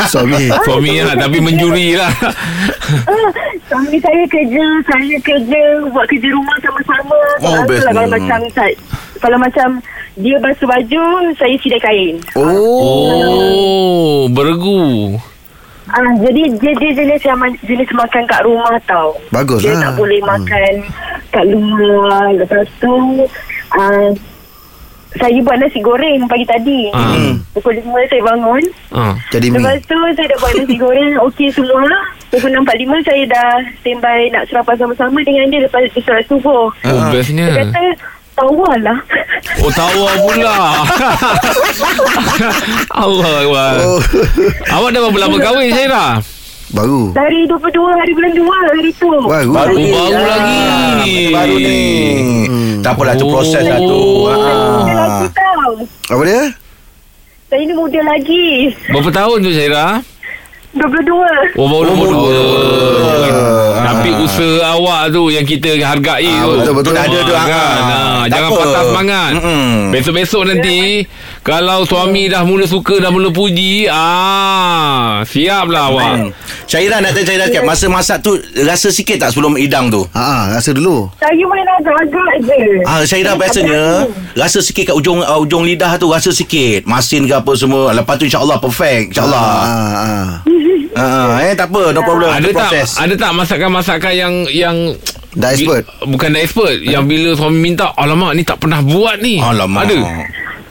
Suami. 0.08 0.48
Suami 0.66 1.02
lah 1.02 1.16
Tapi 1.18 1.38
menjuri 1.38 1.94
lah 1.94 2.08
Ah, 3.12 3.30
Suami 3.68 4.00
saya 4.00 4.24
kerja 4.26 4.64
Saya 4.82 5.18
kerja 5.20 5.62
Buat 5.92 6.08
kerja 6.08 6.30
rumah 6.30 6.58
sama-sama 6.58 7.20
Oh, 7.42 7.62
best. 7.64 7.84
itulah 7.84 7.94
Kalau 7.94 8.08
Hmm. 8.08 8.16
macam 8.16 8.40
Kalau 9.20 9.38
macam 9.38 9.68
Dia 10.16 10.36
basuh 10.40 10.66
baju 10.66 11.04
Saya 11.36 11.56
sidai 11.60 11.80
kain 11.80 12.16
Oh. 12.34 12.48
Oh 12.48 14.20
Beregu 14.30 15.20
Ah, 15.90 16.12
Jadi 16.18 16.42
dia, 16.58 16.72
dia 16.74 16.92
jenis 16.94 17.22
yang 17.22 17.38
man- 17.38 17.60
Jenis 17.62 17.88
makan 17.90 18.24
kat 18.24 18.42
rumah 18.42 18.76
tau 18.84 19.16
Bagus 19.30 19.62
Dia 19.62 19.72
lah. 19.72 19.82
tak 19.84 19.94
boleh 19.96 20.20
Hmm. 20.20 20.30
makan 20.30 20.74
Kat 21.30 21.46
luar 21.46 22.28
Lepas 22.34 22.68
tu 22.78 22.96
ah, 23.72 24.10
Saya 25.14 25.40
buat 25.40 25.58
nasi 25.58 25.80
goreng 25.80 26.20
Pagi 26.26 26.44
tadi 26.44 26.82
Ah. 26.92 27.32
Pukul 27.52 27.74
5 27.78 27.88
saya 28.06 28.22
bangun 28.22 28.64
ah. 28.92 29.16
Jadi 29.30 29.48
mi. 29.48 29.56
Lepas 29.58 29.80
tu 29.82 29.96
saya 30.12 30.28
dah 30.28 30.38
buat 30.38 30.54
nasi 30.54 30.76
goreng 30.76 31.12
Okey 31.26 31.48
semua 31.50 31.88
Pukul 32.28 32.52
6.45 32.54 32.68
saya 33.04 33.24
dah 33.26 33.52
Standby 33.78 34.20
nak 34.30 34.44
sarapan 34.46 34.76
sama-sama 34.78 35.20
Dengan 35.22 35.48
dia 35.48 35.64
Lepas 35.64 35.88
dia 35.88 36.02
solat 36.02 36.26
subuh 36.26 36.68
Oh 36.68 36.92
Dia 37.02 37.08
bestnya 37.10 37.48
kata 37.50 37.86
Tawar 38.38 38.78
lah 38.80 39.00
Oh 39.58 39.72
tawar 39.72 40.14
pula 40.22 40.56
Allah 42.96 43.32
Akbar 43.40 43.74
Oh. 43.82 44.00
Awak 44.70 44.90
dah 44.92 45.00
berapa 45.02 45.18
lama 45.20 45.38
kahwin 45.40 45.70
Syaira? 45.70 46.22
Baru. 46.68 47.16
Dari 47.16 47.48
22 47.48 47.64
hari 47.80 48.12
bulan 48.12 48.32
2 48.36 48.44
hari 48.44 48.90
tu 48.94 49.08
Baru. 49.08 49.50
Baru 49.50 49.74
Oh, 49.74 49.80
ni. 49.80 49.90
baru 49.90 50.20
lagi. 50.22 51.16
Baru 51.32 51.56
ni. 51.58 51.80
Hmm. 52.46 52.74
Tak 52.84 52.92
apalah 52.94 53.16
tu 53.16 53.24
Oh. 53.24 53.32
proses 53.32 53.64
lah 53.64 53.80
tu. 53.80 54.02
Muda 54.28 54.94
lagi 54.94 55.26
Ah. 55.26 55.32
tau 55.32 55.72
Apa 56.12 56.22
dia? 56.24 56.44
Saya 57.48 57.64
ni 57.64 57.72
muda 57.72 58.00
lagi 58.04 58.76
Berapa 58.86 59.10
tahun 59.10 59.38
tu 59.40 59.50
Syaira? 59.50 59.86
22 60.78 61.58
Oh 61.58 61.66
baru 61.66 61.78
Oh, 61.78 61.84
nombor 61.84 62.08
dua 62.10 62.38
Ah. 63.78 63.94
Tapi 63.94 64.10
usaha 64.20 64.74
awak 64.74 65.10
tu 65.10 65.28
Yang 65.28 65.46
kita 65.56 65.70
hargai 65.80 66.28
Ah, 66.28 66.44
tu 66.44 66.52
betul-betul 66.56 66.94
Ah, 66.94 67.04
ada 67.04 67.20
tu, 67.20 67.34
ah. 67.34 67.46
kan? 67.46 67.80
Ah, 67.80 68.24
Jangan 68.28 68.50
apa. 68.50 68.60
patah 68.60 68.84
semangat 68.86 69.30
Mm-mm. 69.36 69.68
Besok-besok 69.90 70.44
nanti 70.46 70.78
Kalau 71.42 71.80
suami 71.84 72.28
dah 72.28 72.42
mula 72.42 72.66
suka 72.66 72.98
Dah 72.98 73.10
mula 73.10 73.30
puji 73.30 73.88
ah 73.88 75.22
Siaplah 75.24 75.84
awak 75.88 76.06
Hmm. 76.18 76.30
Syaira 76.66 76.98
nak 76.98 77.12
tanya 77.12 77.26
Syaira 77.26 77.46
sikit 77.48 77.64
Masa 77.64 77.86
masak 77.88 78.18
tu 78.20 78.32
Rasa 78.58 78.90
sikit 78.90 79.18
tak 79.18 79.30
sebelum 79.30 79.56
hidang 79.56 79.88
tu 79.88 80.04
Ha, 80.10 80.20
ah, 80.20 80.44
rasa 80.52 80.72
dulu. 80.72 81.08
Saya 81.16 81.44
main 81.44 81.68
agak-agak 81.74 82.34
je 82.44 82.60
Ah, 82.84 83.02
Syaira 83.04 83.32
Saya 83.32 83.40
biasanya. 83.40 83.82
Rasa 84.34 84.60
sikit 84.60 84.84
kat 84.86 84.96
ujung 84.96 85.20
uh, 85.20 85.40
ujung 85.40 85.64
lidah 85.64 85.96
tu 85.96 86.08
Rasa 86.08 86.30
sikit 86.30 86.84
Masin 86.84 87.24
ke 87.24 87.34
apa 87.34 87.52
semua 87.54 87.92
Lepas 87.92 88.16
tu 88.16 88.26
insyaAllah 88.26 88.58
perfect 88.58 89.14
InsyaAllah 89.14 89.46
Ah, 89.58 89.94
ah. 89.96 90.28
Ah. 90.98 91.38
Eh 91.40 91.54
tak 91.54 91.70
apa 91.70 91.84
No 91.92 92.02
problem 92.02 92.30
Ada 92.30 92.50
tak 92.50 92.72
ada 92.98 93.14
tak 93.16 93.32
masakan-masakan 93.34 94.14
yang 94.14 94.34
yang 94.50 94.78
Dah 95.32 95.54
expert. 95.54 95.86
Bi- 95.86 96.10
Bukan 96.10 96.34
dah 96.34 96.42
expert 96.42 96.76
Yang 96.82 97.04
bila 97.06 97.30
suami 97.34 97.60
minta 97.64 97.94
Alamak 97.94 98.34
ni 98.34 98.42
tak 98.42 98.58
pernah 98.58 98.82
buat 98.82 99.22
ni. 99.22 99.38
Alamak. 99.38 99.86
Ada? 99.86 99.98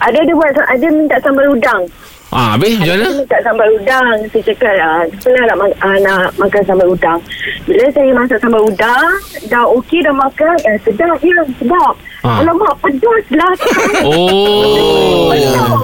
Ada 0.03 0.19
dia 0.21 0.35
buat 0.35 0.51
Ada 0.53 0.87
minta 0.91 1.17
sambal 1.21 1.47
udang 1.49 1.83
Ah, 2.29 2.53
habis 2.53 2.75
macam 2.75 2.91
mana? 2.93 3.07
Saya 3.07 3.17
minta 3.17 3.39
sambal 3.41 3.69
udang. 3.73 4.17
Saya 4.29 4.43
cakap, 4.45 4.75
ah, 4.77 5.03
pernah 5.23 5.43
nak, 5.47 5.57
ah, 5.79 5.97
nak 6.03 6.23
makan 6.37 6.63
sambal 6.67 6.89
udang. 6.91 7.19
Bila 7.65 7.87
saya 7.89 8.11
masak 8.13 8.39
sambal 8.43 8.63
udang, 8.67 9.09
dah 9.47 9.65
okey 9.73 10.03
dah 10.03 10.11
makan. 10.11 10.55
Eh, 10.67 10.77
sedap 10.83 11.17
ya, 11.19 11.39
sedap. 11.57 11.95
Ah. 12.21 12.43
Alamak, 12.43 12.75
pedas 12.83 13.27
lah. 13.33 13.53
Oh. 14.07 15.31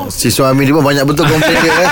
Si 0.08 0.28
suami 0.28 0.64
dia 0.64 0.74
pun 0.74 0.82
banyak 0.82 1.04
betul 1.04 1.24
komplain 1.24 1.54
dia 1.56 1.72
eh. 1.72 1.88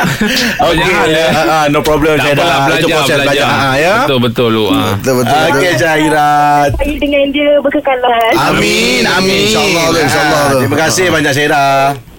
Oh, 0.62 0.70
Okey. 0.70 0.80
jangan 0.80 1.06
ya. 1.08 1.26
Ah, 1.28 1.44
ah, 1.50 1.64
no 1.66 1.80
problem. 1.80 2.14
Tak 2.14 2.22
Saya 2.22 2.34
dah 2.36 2.46
apalah 2.46 2.76
itu 2.76 2.86
belajar, 2.86 2.96
proses 2.96 3.18
belajar. 3.20 3.48
Ah, 3.48 3.74
ya. 3.74 3.94
Betul, 4.04 4.18
betul 4.22 4.48
lu. 4.50 4.64
Ah. 4.70 4.94
Betul 4.96 5.14
betul. 5.18 5.38
Okey, 5.50 5.72
Syahirat. 5.74 6.70
saya 6.72 6.94
dengan 6.96 7.24
dia 7.30 7.50
berkekalan. 7.58 8.32
Amin, 8.38 9.02
amin. 9.04 9.40
InsyaAllah 9.44 9.84
tu, 9.88 9.98
insyaAllah 9.98 10.42
tu. 10.46 10.56
Ah, 10.56 10.60
Terima 10.62 10.78
kasih 10.78 11.06
banyak 11.10 11.32
Syahira. 11.34 11.66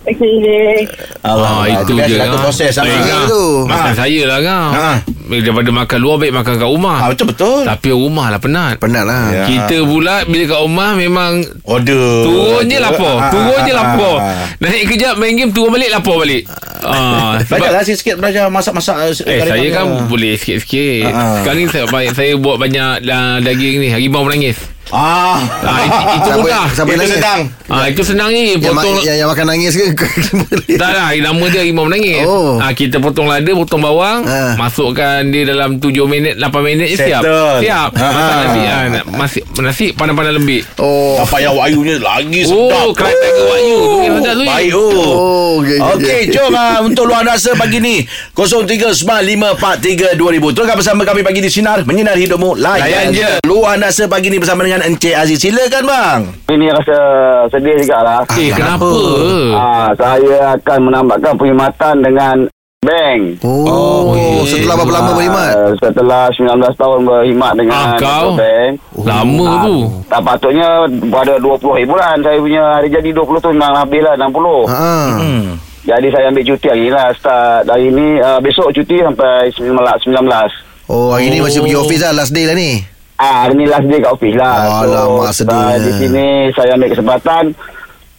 Okey. 0.02 0.90
Ah, 1.22 1.62
itu 1.70 1.94
je. 1.94 2.18
Satu 2.18 2.34
ah. 2.34 2.42
proses 2.42 2.72
sama. 2.74 2.90
Baik, 2.90 3.06
Ya, 3.06 3.18
ah. 3.22 3.26
tu. 3.30 3.44
Makan 3.70 3.94
saya 3.94 4.22
lah 4.26 4.38
kau. 4.42 4.68
Ha. 4.74 4.90
Daripada 5.32 5.70
makan 5.72 5.98
luar 6.02 6.16
baik 6.18 6.34
makan 6.34 6.54
kat 6.58 6.70
rumah. 6.74 6.98
Ah, 7.06 7.08
betul 7.14 7.28
betul. 7.30 7.62
Tapi 7.70 7.90
rumah 7.94 8.28
lah 8.34 8.40
penat. 8.42 8.82
Penat 8.82 9.06
lah. 9.06 9.30
Ya. 9.30 9.44
Kita 9.46 9.86
pula 9.86 10.26
bila 10.26 10.44
kat 10.50 10.60
rumah 10.66 10.90
memang 10.98 11.32
Order. 11.70 12.26
Turun 12.26 12.66
je 12.66 12.78
lapar 12.82 13.16
Ah, 13.22 13.30
Turun 13.30 13.54
ah, 13.54 13.62
je 13.62 13.72
ah, 13.72 13.78
lapar 13.78 14.16
ah. 14.18 14.46
Naik 14.58 14.84
kejap 14.90 15.14
main 15.22 15.38
game 15.38 15.54
Turun 15.54 15.70
balik 15.70 15.94
lapar 15.94 16.16
balik 16.18 16.44
ah, 16.82 17.38
sebab 17.46 17.62
Belajarlah 17.62 17.84
sikit-sikit 17.86 18.16
belajar 18.18 18.44
masak-masak. 18.50 18.96
Eh 19.30 19.40
saya 19.46 19.68
kan 19.70 19.86
boleh 20.10 20.34
sikit-sikit 20.36 21.14
Ah, 21.14 21.14
ah. 21.14 21.34
Sekarang 21.46 21.60
ni 21.62 21.70
saya, 21.70 21.86
saya 22.12 22.34
buat 22.42 22.58
banyak 22.58 23.06
daging 23.46 23.86
ni 23.86 23.88
Harimau 23.94 24.26
menangis 24.26 24.58
Ah. 24.92 25.40
ah, 25.62 25.80
itu, 25.80 25.96
itu 25.96 26.20
Siapa- 26.22 26.38
mudah 26.38 26.64
siapa 26.70 26.90
Itu 26.90 27.00
nangis? 27.00 27.16
sedang. 27.16 27.42
ah, 27.66 27.86
Itu 27.88 28.02
senang 28.04 28.30
ni 28.30 28.44
Yang, 28.54 28.62
ma- 28.70 28.82
Potong 28.82 28.98
yang, 29.02 29.18
yang 29.18 29.30
makan 29.30 29.46
nangis 29.48 29.74
ke? 29.74 29.86
Tak 30.82 30.90
lah 30.92 31.10
Nama 31.12 31.44
dia 31.48 31.60
harimau 31.62 31.86
menangis 31.86 32.24
Oh. 32.24 32.56
ah, 32.58 32.72
Kita 32.72 32.98
potong 32.98 33.26
lada 33.26 33.48
Potong 33.48 33.80
bawang 33.80 34.24
Ah. 34.24 34.54
Masukkan 34.56 35.24
dia 35.26 35.44
dalam 35.46 35.78
7 35.78 35.88
minit 36.06 36.36
8 36.36 36.44
minit 36.62 36.88
je 36.90 37.00
siap 37.00 37.24
Settle. 37.24 37.64
Siap 37.64 37.90
Ah, 37.94 38.04
ah. 38.04 38.44
nasi 38.44 38.62
ah, 38.62 38.84
Nasi, 39.14 39.40
nasi 39.58 39.86
pandang-pandang 39.92 40.36
lembik 40.36 40.68
oh. 40.78 41.18
Apa 41.18 41.40
yang 41.40 41.56
wayunya 41.56 41.96
lagi 41.98 42.44
sedap. 42.44 42.76
Oh 42.78 42.92
Kerai 42.92 43.16
tiger 43.16 43.48
yang 44.02 44.14
tu 44.14 44.44
Baik 44.44 44.72
oh. 44.74 44.92
Oh, 44.92 45.52
okey, 45.58 45.78
okey. 45.78 45.96
Okey, 45.96 46.22
jom 46.30 46.52
ah, 46.52 46.80
untuk 46.82 47.06
luar 47.06 47.24
rasa 47.24 47.54
pagi 47.54 47.78
ni 47.78 48.04
0395432000. 48.34 50.20
Teruskan 50.52 50.76
bersama 50.76 51.02
kami 51.04 51.22
pagi 51.22 51.40
di 51.40 51.48
Sinar 51.48 51.84
Menyinar 51.84 52.16
Hidupmu 52.16 52.56
Layan, 52.56 52.82
Layan 52.82 53.06
je. 53.12 53.30
Luar 53.44 53.78
rasa 53.78 54.08
pagi 54.08 54.28
ni 54.28 54.38
bersama 54.38 54.62
dengan 54.62 54.81
Encik 54.84 55.14
Aziz 55.14 55.38
Silakan 55.38 55.84
bang 55.84 56.20
Ini 56.50 56.66
rasa 56.72 56.98
sedih 57.48 57.76
juga 57.78 57.98
lah. 58.00 58.20
Eh 58.34 58.50
kenapa 58.50 58.90
Ah, 59.54 59.90
saya 59.94 60.56
akan 60.56 60.80
menambahkan 60.84 61.34
perkhidmatan 61.34 61.96
dengan 62.00 62.36
bank. 62.82 63.22
Oh, 63.42 64.10
Oh, 64.10 64.42
ya. 64.42 64.42
setelah 64.48 64.74
berapa 64.74 64.90
lama 64.92 65.12
berkhidmat? 65.14 65.54
Ah, 65.54 65.72
setelah 65.78 66.24
19 66.34 66.50
tahun 66.76 67.00
berkhidmat 67.04 67.54
dengan 67.54 67.78
Ah, 67.78 67.94
kau? 67.96 68.28
bank. 68.34 68.72
Lama 69.00 69.46
Ah, 69.48 69.62
tu 69.62 69.76
Tak 70.08 70.22
patutnya 70.22 70.70
pada 71.08 71.34
20 71.38 71.72
hari 71.72 71.86
bulan. 71.86 72.16
Saya 72.20 72.38
punya 72.38 72.64
hari 72.74 72.90
jadi 72.90 73.10
20 73.12 73.38
tu 73.38 73.50
memang 73.50 73.78
habis 73.78 74.02
lah 74.02 74.18
60. 74.18 74.66
Ha. 74.66 74.94
hmm. 75.16 75.46
Jadi 75.82 76.08
saya 76.10 76.26
ambil 76.28 76.44
cuti 76.44 76.68
hari 76.68 76.82
ni 76.82 76.92
lah. 76.92 77.10
Start 77.14 77.66
hari 77.66 77.90
ni. 77.90 78.18
Uh, 78.18 78.38
besok 78.38 78.70
cuti 78.70 78.98
sampai 78.98 79.50
19. 79.50 79.78
19. 80.04 80.50
Oh, 80.86 81.10
hari 81.10 81.30
ni 81.30 81.38
masih 81.38 81.62
pergi 81.62 81.78
office 81.78 82.02
lah. 82.02 82.14
Last 82.14 82.34
day 82.34 82.46
lah 82.46 82.54
ni. 82.54 82.82
Ah, 83.22 83.46
hari 83.46 83.54
ni 83.54 83.66
last 83.66 83.86
day 83.86 84.02
kat 84.02 84.10
office 84.10 84.34
lah. 84.34 84.82
Alamak, 84.82 85.30
sedih. 85.30 85.54
ah, 85.54 85.78
di 85.78 85.92
sini 85.94 86.26
saya 86.52 86.74
ambil 86.74 86.90
kesempatan 86.90 87.44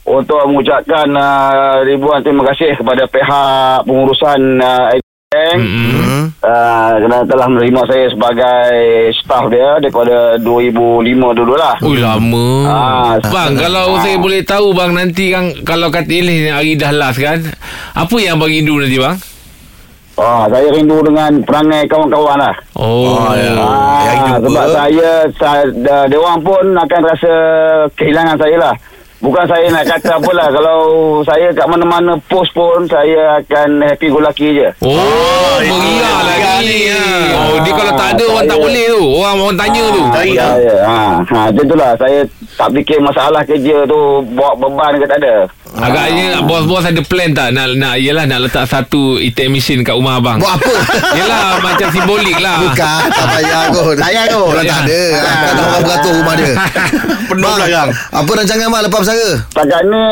untuk 0.05 0.39
mengucapkan 0.47 1.11
uh, 1.11 1.83
ribuan 1.83 2.23
terima 2.23 2.47
kasih 2.47 2.75
kepada 2.75 3.07
pihak 3.07 3.83
pengurusan 3.83 4.41
uh, 4.59 4.95
bank 5.29 5.59
Mm-mm. 5.59 5.91
Hmm. 5.97 6.25
uh, 6.39 6.91
kerana 6.99 7.19
telah 7.25 7.47
menerima 7.49 7.81
saya 7.89 8.07
sebagai 8.11 8.71
staff 9.17 9.49
dia 9.49 9.81
daripada 9.81 10.37
2005 10.39 11.03
dulu 11.35 11.55
lah. 11.57 11.75
Ui 11.81 11.97
lama 11.97 12.47
Ah, 12.63 13.13
Bang 13.25 13.57
kalau 13.57 13.97
saya 13.99 14.19
boleh 14.19 14.43
tahu 14.43 14.71
bang 14.71 14.93
Nanti 14.93 15.31
kan 15.31 15.51
Kalau 15.63 15.89
kata 15.89 16.11
Ilih 16.11 16.37
ni 16.39 16.51
hari 16.51 16.77
dah 16.77 16.93
last 16.93 17.17
kan 17.17 17.41
Apa 17.93 18.17
yang 18.19 18.37
bang 18.37 18.61
rindu 18.61 18.77
nanti 18.77 19.01
bang 19.01 19.17
Ah, 20.15 20.45
saya 20.47 20.69
rindu 20.69 21.01
dengan 21.01 21.41
perangai 21.41 21.83
kawan-kawan 21.87 22.37
lah. 22.37 22.55
Oh, 22.75 23.09
Oh, 23.09 23.33
ya. 23.33 23.53
Ah, 23.57 24.37
sebab 24.37 24.67
saya, 24.71 25.11
saya 25.33 25.63
dah- 25.75 26.05
dia 26.05 26.17
orang 26.17 26.39
pun 26.39 26.65
akan 26.71 27.01
rasa 27.03 27.33
kehilangan 27.93 28.37
saya 28.37 28.57
lah. 28.61 28.75
Bukan 29.19 29.47
saya 29.47 29.71
nak 29.71 29.87
kata 29.87 30.19
apalah 30.19 30.51
Kalau 30.51 30.79
saya 31.23 31.47
kat 31.49 31.63
mana-mana 31.65 32.19
post 32.27 32.51
pun 32.51 32.83
Saya 32.85 33.39
akan 33.39 33.79
happy 33.81 34.11
go 34.11 34.19
lucky 34.19 34.51
je 34.53 34.67
Oh, 34.83 34.91
Ah, 34.91 35.63
meriah 35.63 35.79
yang 36.03 36.27
lagi. 36.27 36.67
ni, 36.67 36.79
ya. 36.91 37.03
Oh, 37.47 37.63
dia 37.63 37.71
kalau 37.71 37.93
tak 37.95 38.09
ada 38.13 38.25
orang 38.27 38.43
tak 38.43 38.51
Saya- 38.51 38.65
boleh 38.67 38.85
tu. 38.91 39.03
Orang 39.15 39.37
orang 39.39 39.57
tanya 39.57 39.83
tu. 39.87 40.03
Cari 40.11 40.33
lah 40.35 40.51
saya, 40.51 40.75
ha, 40.83 40.97
ha, 41.23 41.39
Macam 41.47 41.65
tu 41.65 41.77
lah 41.79 41.91
Saya 41.97 42.19
tak 42.57 42.69
fikir 42.77 42.99
masalah 43.01 43.43
kerja 43.49 43.89
tu 43.89 44.21
Bawa 44.37 44.53
beban 44.57 45.01
ke 45.01 45.07
tak 45.09 45.19
ada 45.25 45.49
Agaknya 45.73 46.45
bos-bos 46.45 46.85
ada 46.85 47.01
plan 47.01 47.33
tak 47.33 47.57
nak 47.57 47.73
nak 47.81 47.97
yalah 47.97 48.29
nak 48.29 48.45
letak 48.45 48.69
satu 48.69 49.17
ATM 49.17 49.57
machine 49.57 49.81
kat 49.81 49.97
rumah 49.97 50.21
abang. 50.21 50.37
Buat 50.37 50.61
apa? 50.61 50.75
Yalah 51.19 51.65
macam 51.65 51.89
simbolik 51.89 52.37
lah. 52.45 52.61
Bukan, 52.61 53.03
tak 53.09 53.27
payah 53.33 53.63
kot. 53.73 53.97
Tak 54.05 54.09
payah 54.13 54.25
kot. 54.29 54.53
Orang 54.53 54.67
tak 54.69 54.81
ada. 54.85 55.03
Kan 55.49 55.55
orang 55.57 55.83
beratur 55.89 56.13
rumah 56.13 56.35
dia. 56.37 56.53
Penuh 57.33 57.53
belakang 57.57 57.89
Apa 58.13 58.31
rancangan 58.37 58.69
mak 58.69 58.81
lepas 58.85 59.01
bersara? 59.01 59.31
Setakat 59.49 59.83
ni 59.89 60.05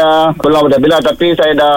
uh, 0.00 0.26
Belum 0.40 0.64
dah 0.72 0.80
bila 0.80 0.96
Tapi 1.04 1.26
saya 1.36 1.52
dah 1.52 1.76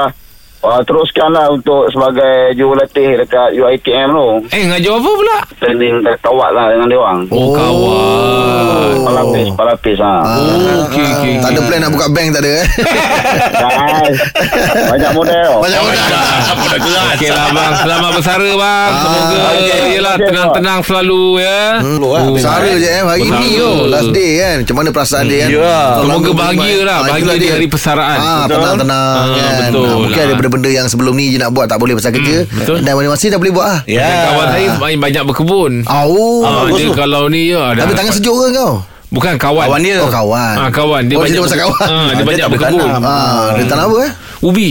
uh, 0.67 0.81
Teruskanlah 0.81 1.45
untuk 1.49 1.87
Sebagai 1.87 2.33
jurulatih 2.53 2.85
Dekat 3.17 3.53
UITM 3.53 4.07
tu 4.09 4.27
Eh 4.49 4.63
ngajar 4.65 4.93
apa 4.93 5.09
pula? 5.11 5.37
Training 5.57 5.95
kawat 6.19 6.49
lah 6.51 6.65
Dengan 6.69 6.87
dia 6.87 6.97
orang 6.97 7.19
Oh, 7.29 7.49
kawan. 7.51 8.97
Palapis 8.97 9.47
Palapis 9.53 9.97
ha. 9.99 10.15
Oh, 10.19 10.83
okey 10.85 11.05
okey. 11.05 11.33
Tak 11.37 11.49
ada 11.51 11.59
plan 11.63 11.79
nak 11.79 11.91
buka 11.91 12.07
bank 12.09 12.27
tak 12.31 12.41
ada 12.41 12.51
eh? 12.55 12.65
Banyak 14.85 15.11
model 15.11 15.51
Banyak 15.59 15.79
orang. 15.79 15.99
Apa 16.45 16.63
dah 16.65 16.79
keras 16.79 17.07
Okey 17.15 17.29
lah 17.29 17.47
bang 17.49 17.71
Selamat 17.77 18.09
bersara 18.13 18.49
bang 18.51 18.91
Semoga 18.95 19.37
okey. 19.51 19.81
Yelah 19.91 20.13
Okey, 20.15 20.25
tenang-tenang 20.25 20.79
selalu 20.81 21.23
ya 21.39 21.59
Hmm, 21.77 21.97
Oh, 22.01 22.31
Bersara 22.31 22.69
je 22.71 22.87
eh 22.87 23.01
Hari 23.01 23.21
Bersara. 23.23 23.39
ni 23.39 23.49
tu 23.55 23.71
Last 23.87 24.09
day 24.11 24.29
kan 24.35 24.55
Macam 24.61 24.75
mana 24.75 24.89
perasaan 24.91 25.25
dia 25.25 25.37
kan 25.39 25.49
Ya. 25.51 25.77
Semoga 25.99 26.29
bahagia 26.33 26.77
lah 26.81 26.95
Ah, 26.95 27.01
Bahagia 27.05 27.33
di 27.33 27.39
dia. 27.39 27.51
hari 27.53 27.67
persaraan 27.67 28.17
Ah, 28.17 28.43
tenang-tenang 28.45 29.15
Ah, 29.15 29.35
kan. 29.35 29.53
betul 29.65 29.85
Ah, 29.85 29.95
Mungkin 29.97 30.17
lah. 30.17 30.27
ada 30.27 30.35
benda-benda 30.55 30.69
yang 30.73 30.87
sebelum 30.87 31.13
ni 31.13 31.29
je 31.29 31.37
nak 31.37 31.51
buat 31.51 31.67
tak 31.67 31.77
boleh 31.77 31.93
pasal 31.93 32.15
kerja. 32.15 32.47
betul. 32.49 32.79
Dan 32.79 32.95
masing-masing 32.95 33.29
dah 33.29 33.39
boleh 33.39 33.53
buat 33.53 33.67
ah. 33.67 33.79
Ya 33.85 34.01
Dan 34.01 34.17
kawan 34.25 34.45
saya 34.49 34.67
main 34.79 34.97
banyak 34.97 35.23
berkebun 35.27 35.71
Oh. 35.85 36.41
Ah, 36.41 36.63
bagus 36.65 36.79
dia 36.79 36.87
tu. 36.87 36.93
kalau 36.95 37.27
ni 37.27 37.51
ya 37.51 37.75
ada 37.75 37.83
Tapi 37.83 37.93
tangan 37.93 38.13
sejuk 38.13 38.33
ke 38.33 38.47
kau? 38.55 38.73
Bukan 39.05 39.33
kawan 39.35 39.65
Kawan 39.67 39.79
dia 39.81 39.95
Oh 39.99 40.09
kawan. 40.09 40.55
Ah 40.57 40.69
kawan 40.69 41.01
dia 41.05 41.15
oh, 41.15 41.21
banyak 41.21 41.39
pasal 41.39 41.59
kawan. 41.61 41.79
Ah, 41.81 42.07
dia 42.07 42.15
dia 42.15 42.25
banyak 42.25 42.47
berkebun. 42.49 42.89
Ah, 42.99 43.53
dia 43.53 43.63
tanam 43.65 43.91
apa 43.91 43.97
eh? 44.01 44.11
Ubi. 44.41 44.69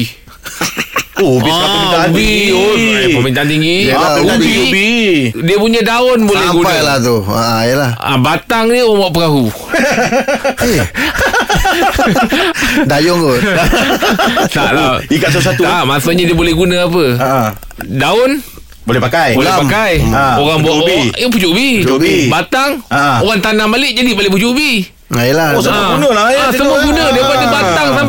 Oh 1.17 1.39
bis 1.39 1.47
ah, 1.49 1.63
permintaan 1.63 2.11
ubi. 2.11 2.35
Oh, 2.51 2.75
eh, 2.75 3.07
permintaan 3.09 3.47
tinggi. 3.47 3.77
Yalah, 3.87 3.97
Ah, 3.97 4.11
permintaan 4.13 4.35
ubi. 4.35 4.45
tinggi 4.45 4.61
ubi 4.67 4.91
Dia 5.47 5.57
punya 5.57 5.81
daun 5.81 6.19
boleh 6.21 6.47
guna. 6.51 6.67
Sampai 6.67 6.79
lah 6.81 6.97
tu. 6.99 7.17
Ah, 7.25 7.63
yalah. 7.63 7.91
Ah, 7.97 8.19
batang 8.19 8.67
dia 8.67 8.83
orang 8.83 8.99
buat 8.99 9.13
perahu. 9.15 9.45
Eh. 10.61 10.83
Dayung 12.85 13.21
kot. 13.21 13.41
tak 14.51 14.71
lah. 14.73 14.99
Ikat 15.07 15.31
satu-satu 15.31 15.63
Tak, 15.63 15.83
maksudnya 15.85 16.25
dia 16.25 16.35
boleh 16.35 16.53
guna 16.53 16.77
apa? 16.85 17.05
Ah, 17.17 17.49
Daun 17.81 18.43
Boleh 18.85 19.01
pakai 19.01 19.33
boleh 19.33 19.49
Ulam. 19.49 19.65
pakai. 19.65 19.93
Ah, 20.11 20.37
orang 20.37 20.61
buat 20.61 20.77
ubi. 20.83 21.09
eh 21.11 21.25
pucuk 21.27 21.51
ubi. 21.51 21.71
Pucuk 21.81 21.97
ubi. 21.97 22.29
Batang 22.29 22.85
Ah. 22.91 23.23
orang 23.23 23.41
tanam 23.41 23.71
balik 23.71 23.95
jadi 23.95 24.13
balik 24.13 24.29
pucuk 24.29 24.51
ubi. 24.51 24.85
Ah, 25.09 25.23
yalah. 25.23 25.49
Oh, 25.55 25.63
semua 25.63 25.95
guna 25.95 26.09
lah, 26.11 26.27
ya, 26.29 26.43
ah, 26.43 26.51
semua 26.51 26.77
guna 26.83 27.03
eh. 27.03 27.13
daripada 27.15 27.44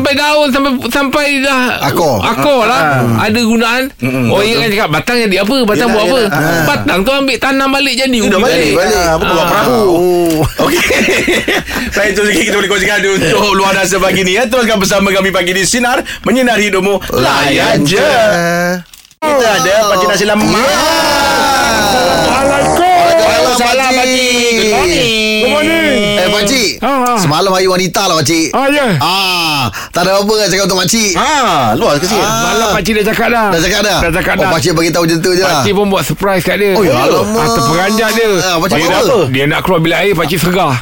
sampai 0.06 0.22
daun 0.22 0.48
sampai 0.54 0.70
sampai 0.86 1.26
dah 1.42 1.82
Akor. 1.82 2.22
Akor 2.22 2.62
lah. 2.62 3.02
Ada 3.18 3.42
gunaan. 3.42 3.90
Mm-mm. 3.98 4.30
Oh, 4.30 4.38
ingat 4.38 4.70
cakap 4.70 4.88
batang 4.94 5.18
jadi 5.18 5.42
apa? 5.42 5.66
Batang 5.66 5.90
Yelah, 5.90 5.98
buat 5.98 6.06
apa? 6.06 6.18
yelah. 6.22 6.30
Ah. 6.30 6.62
Batang 6.62 6.98
tu 7.02 7.10
ambil 7.10 7.36
tanam 7.36 7.68
balik 7.68 7.94
jadi 7.98 8.16
ubi 8.16 8.30
balik 8.30 8.46
balik. 8.78 8.94
Ah, 8.94 9.18
Betul 9.18 9.34
buat 9.34 9.42
Ah. 9.42 9.50
perahu 9.50 9.82
Oh. 9.82 10.38
Okey. 10.62 10.78
Baik 11.90 12.08
itu 12.14 12.22
sikit 12.24 12.44
kita 12.44 12.56
boleh 12.56 12.70
kongsikan 12.70 12.98
untuk 13.02 13.50
luar 13.58 13.74
rasa 13.74 13.98
pagi 13.98 14.22
ni 14.22 14.38
ya. 14.38 14.46
Teruskan 14.46 14.78
bersama 14.78 15.10
kami 15.10 15.34
pagi 15.34 15.50
di 15.50 15.66
Sinar 15.66 16.06
menyinari 16.22 16.70
hidupmu. 16.70 17.02
Layan 17.12 17.82
je. 17.82 18.06
Kita 19.16 19.46
ada 19.58 19.74
Pakcik 19.90 20.06
Nasi 20.06 20.24
Lemak. 20.24 20.70
Waalaikumsalam, 23.26 23.90
Pakcik. 23.90 24.54
Good 24.54 24.70
morning. 24.70 25.40
Good 25.42 25.52
morning. 25.52 25.98
Eh, 26.16 26.28
Pakcik. 26.30 26.70
Ah. 26.78 27.18
Semalam 27.18 27.50
hari 27.50 27.66
wanita 27.66 28.06
lah, 28.06 28.14
Pakcik. 28.22 28.54
Ah, 28.54 28.66
ya. 28.70 28.86
Ah, 29.02 29.62
tak 29.90 30.06
ada 30.06 30.22
apa 30.22 30.32
kan 30.38 30.46
cakap 30.46 30.64
untuk 30.70 30.78
Pakcik. 30.86 31.12
Ha, 31.18 31.74
luar 31.74 31.98
ke 31.98 32.06
sikit. 32.06 32.22
Malam 32.22 32.68
pakcik 32.76 32.92
dah 33.02 33.04
cakap 33.10 33.28
dah. 33.32 33.46
Dah 33.50 33.60
cakap 33.60 33.80
dah? 33.82 33.98
Dah 34.04 34.12
cakap 34.14 34.34
oh, 34.36 34.42
dah. 34.42 34.50
Pakcik 34.54 34.72
bagi 34.76 34.90
tahu 34.94 35.04
macam 35.08 35.18
tu 35.18 35.30
je 35.34 35.42
lah. 35.42 35.50
Pakcik 35.58 35.72
pun 35.74 35.86
buat 35.90 36.04
surprise 36.06 36.42
kat 36.46 36.56
dia. 36.60 36.72
Oh, 36.78 36.82
ya, 36.84 36.94
alamak. 36.94 37.42
Ah, 37.42 37.48
terperanjat 37.56 38.10
dia. 38.14 38.28
Ah, 38.44 38.56
pakcik 38.62 38.78
dia, 38.78 38.86
buat 38.86 38.94
nak, 38.94 39.02
apa? 39.02 39.18
dia 39.32 39.44
nak 39.50 39.60
keluar 39.66 39.80
bilik 39.82 39.98
air, 39.98 40.12
pakcik 40.14 40.38
segar. 40.38 40.72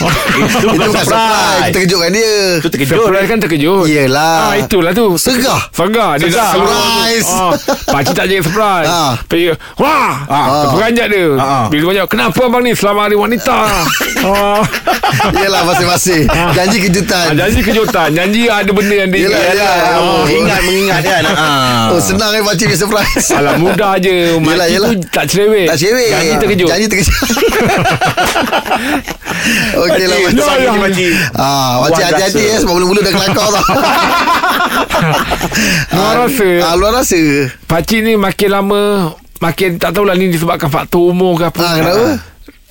Itu 0.00 0.66
bukan 0.70 0.88
surprise 0.88 1.04
surprise. 1.04 1.62
Kita 1.66 1.76
kejutkan 1.80 2.10
dia 2.10 2.32
Itu 2.56 2.66
terkejut. 2.68 2.94
Surprise 2.96 3.26
kan 3.26 3.36
terkejut 3.38 3.84
Yelah. 3.86 4.34
ah, 4.42 4.52
Itulah 4.56 4.90
tu 4.90 5.04
Segah 5.14 5.60
Segar 5.70 6.16
Dia 6.16 6.26
keluar. 6.26 6.50
Surprise. 6.50 7.26
ah, 7.28 7.50
Pakcik 7.86 8.12
tak 8.14 8.24
jadi 8.26 8.40
surprise 8.40 8.86
Ah. 8.86 9.12
Pergi 9.22 9.54
Wah 9.76 10.12
Ah. 10.24 10.46
Terperanjat 10.66 11.06
dia 11.06 11.24
Ah. 11.36 11.64
Bila 11.66 11.82
banyak 11.90 12.04
Kenapa 12.06 12.38
abang 12.42 12.60
ni 12.60 12.70
Selama 12.72 12.98
hari 13.02 13.14
wanita 13.14 13.56
ah. 14.24 14.60
Yelah 15.32 15.60
masing-masing 15.64 16.24
Janji 16.50 16.76
Ah, 16.78 16.82
kejutan 16.82 17.26
Janji 17.34 17.60
kejutan 17.60 18.08
Janji 18.10 18.40
ada 18.46 18.70
benda 18.70 18.94
yang 18.96 19.08
dia 19.08 19.20
Yelah, 19.22 19.36
ingat. 19.36 19.52
yelah. 19.52 19.76
Ah. 19.76 19.98
Oh. 20.00 20.22
Ingat 20.24 20.58
mengingat 20.62 21.00
kan. 21.02 21.22
Ah. 21.28 21.90
Oh 21.90 21.98
senang 21.98 22.30
kan 22.30 22.40
pakcik 22.42 22.66
ni 22.66 22.74
surprise 22.74 23.26
Alah 23.30 23.54
mudah 23.54 23.94
je 23.96 24.34
Makcik 24.34 24.50
Yelah, 24.50 24.66
yelah. 24.66 24.88
tu 24.90 24.94
tak 25.10 25.24
cerewet 25.26 25.66
Tak 25.66 25.76
cerewet 25.76 26.06
Janji 26.08 26.30
terkejut 26.38 26.66
Janji 26.66 26.84
terkejut 26.86 27.14
Okey 29.72 29.89
lah 29.90 30.18
Pakcik, 30.20 30.38
pakcik 30.38 30.68
ni, 30.68 30.78
pakcik. 30.78 31.12
Ah, 31.32 31.72
pakcik 31.80 31.90
Buat 31.90 32.06
hati-hati 32.06 32.42
ya 32.42 32.56
sebab 32.58 32.72
mula-mula 32.72 33.00
dah 33.00 33.12
kelakar 33.12 33.48
tau. 33.48 33.50
Luar 35.90 36.14
rasa 36.20 36.48
Ah, 36.62 36.74
luar 36.74 36.92
rasa. 36.94 37.20
Pakcik 37.64 38.00
ni 38.00 38.12
makin 38.14 38.50
lama 38.50 38.82
Makin 39.38 39.76
tak 39.76 39.90
tahulah 39.92 40.14
ni 40.14 40.28
disebabkan 40.28 40.68
faktor 40.68 41.10
umur 41.10 41.32
ke 41.34 41.44
apa 41.46 41.58
Ah, 41.58 41.74
kenapa? 41.74 42.06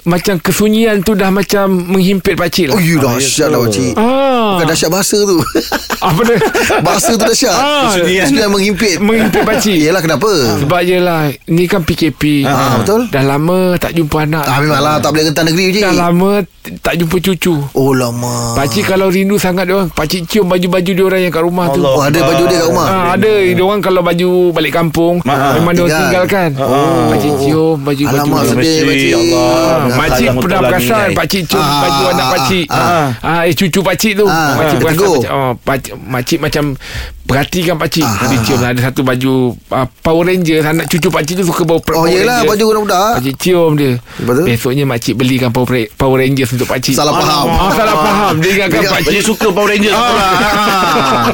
Macam 0.01 0.39
kesunyian 0.39 1.03
tu 1.03 1.11
dah 1.11 1.27
macam 1.27 1.67
menghimpit 1.69 2.33
pakcik 2.33 2.71
Oh, 2.71 2.75
lah 2.75 2.81
you 2.81 2.95
dahsyat 2.97 3.51
lah 3.51 3.59
pakcik. 3.59 3.91
Ah. 3.93 4.55
Bukan 4.55 4.65
dahsyat 4.65 4.89
bahasa 4.89 5.17
tu. 5.19 5.37
Apa 6.07 6.21
dia? 6.23 6.37
bahasa 6.79 7.11
tu 7.11 7.21
dahsyat. 7.21 7.51
Ah, 7.51 7.91
Kesunyian 7.91 8.47
menghimpit. 8.47 8.95
Menghimpit 8.97 9.43
pakcik 9.43 9.75
Yelah 9.75 9.99
kenapa? 9.99 10.31
Sebab 10.57 10.79
je 10.81 10.97
lah 10.97 11.27
Ni 11.45 11.65
kan 11.65 11.83
PKP 11.83 12.47
Ah, 12.47 12.79
betul. 12.79 13.07
Dah 13.07 13.19
lama 13.21 13.75
tak 13.75 13.91
jumpa 13.91 14.23
anak 14.23 14.45
Ah, 14.45 14.57
memanglah 14.57 14.97
tak 14.97 15.11
boleh 15.11 15.27
rentan 15.27 15.45
negeri 15.45 15.63
pakcik. 15.69 15.83
Dah 15.83 15.95
lama 15.97 16.31
tak 16.79 16.93
jumpa 16.95 17.17
cucu 17.19 17.55
Oh 17.73 17.91
lama. 17.91 18.55
Pakcik 18.55 18.85
kalau 18.85 19.09
rindu 19.09 19.35
sangat 19.35 19.65
dia 19.65 19.75
orang 19.75 19.89
Pakcik 19.89 20.25
cium 20.25 20.45
baju-baju 20.45 20.91
dia 20.91 21.03
orang 21.03 21.21
yang 21.21 21.33
kat 21.33 21.43
rumah 21.43 21.65
tu 21.69 21.81
Allah. 21.81 21.91
Oh, 21.91 22.01
ada 22.01 22.19
baju 22.21 22.43
dia 22.45 22.57
kat 22.57 22.67
rumah. 22.67 22.87
Ah, 22.87 23.05
ada 23.13 23.31
dia 23.43 23.59
orang 23.59 23.81
kalau 23.81 23.99
baju 23.99 24.29
balik 24.53 24.71
kampung 24.71 25.19
Ah, 25.25 25.53
memang 25.53 25.73
dia 25.73 25.83
orang 25.83 25.91
tinggal. 25.91 26.23
tinggalkan. 26.25 26.49
Oh. 26.57 27.11
Pakcik 27.11 27.33
cium 27.41 27.75
baju-baju. 27.81 28.15
Alamak 28.15 28.39
dia. 28.39 28.49
sedih 28.49 28.79
pakcik. 28.85 29.11
Allah. 29.19 29.88
Ah, 29.89 29.97
makcik 29.99 30.27
pernah 30.31 30.59
betul 30.59 30.69
perasan 30.69 31.01
ni, 31.01 31.15
Pakcik 31.15 31.41
cium 31.45 31.59
Ah, 31.59 31.79
baju 31.79 32.03
anak 32.07 32.19
ah, 32.19 32.29
pakcik 32.31 32.65
ah, 32.69 33.07
ah, 33.19 33.41
Eh 33.43 33.53
cucu 33.53 33.79
pakcik 33.79 34.13
tu 34.15 34.25
Ah, 34.25 34.53
Makcik 34.55 34.75
ah, 34.75 34.81
perasan 34.81 34.95
tegur. 34.95 35.13
pakcik, 35.15 35.31
oh, 35.31 35.51
pakcik, 35.59 35.93
Makcik 35.99 36.39
macam 36.39 36.63
Perhatikan 37.21 37.75
pakcik 37.75 38.05
Dia 38.05 38.37
cium 38.41 38.57
lah 38.57 38.69
Ada 38.69 38.81
satu 38.83 39.01
baju 39.01 39.33
ah, 39.69 39.85
Power 39.85 40.23
Ranger 40.25 40.59
Anak 40.63 40.85
cucu 40.87 41.07
pakcik 41.07 41.33
tu 41.35 41.45
suka 41.45 41.61
bawa 41.63 41.77
Oh 41.77 41.83
Power 41.83 42.07
yelah 42.07 42.41
Ranger. 42.41 42.49
baju 42.49 42.63
budak-budak. 42.65 43.11
Pakcik 43.15 43.35
cium 43.37 43.71
dia 43.73 43.91
Lepas 44.15 44.33
tu? 44.33 44.43
Besoknya 44.43 44.83
makcik 44.85 45.13
belikan 45.15 45.49
Power, 45.49 45.67
Power 45.91 46.17
Rangers 46.17 46.49
untuk 46.51 46.65
pakcik 46.65 46.93
Salah 46.93 47.13
faham. 47.15 47.47
ah, 47.49 47.71
Salah 47.71 47.95
faham 47.95 48.33
Dia 48.37 48.49
ingatkan 48.55 48.81
Dia- 48.81 48.91
pakcik 48.91 49.05
Pakcik 49.09 49.23
suka 49.25 49.47
Power 49.49 49.69
Rangers 49.69 49.93
Ah. 49.93 50.09
Ah. 50.09 51.25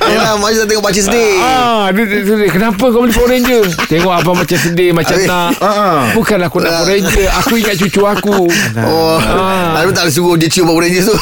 Yelah 0.00 0.34
macam 0.36 0.64
tengok 0.64 0.84
pakcik 0.84 1.04
sedih. 1.04 1.36
Ah, 1.38 1.88
dia, 1.90 2.02
dia, 2.02 2.20
dia, 2.20 2.34
dia, 2.36 2.48
kenapa 2.48 2.80
kau 2.82 3.00
beli 3.00 3.12
Power 3.12 3.28
Ranger? 3.28 3.62
Tengok 3.86 4.12
abang 4.12 4.36
macam 4.36 4.56
sedih, 4.56 4.90
macam 4.90 5.16
nak. 5.20 5.50
Ah. 5.58 6.10
Bukan 6.12 6.38
aku 6.40 6.56
nak 6.58 6.70
Power 6.74 6.88
Ranger. 6.88 7.28
Aku 7.36 7.54
ingat 7.58 7.76
cucu 7.76 8.00
aku. 8.02 8.46
Oh, 8.78 9.18
Ah. 9.18 9.76
Tapi 9.76 9.90
tak 9.90 10.04
boleh 10.04 10.14
suruh 10.14 10.34
dia 10.34 10.46
cium 10.46 10.66
Power 10.66 10.80
Rangers 10.80 11.06
tu. 11.06 11.16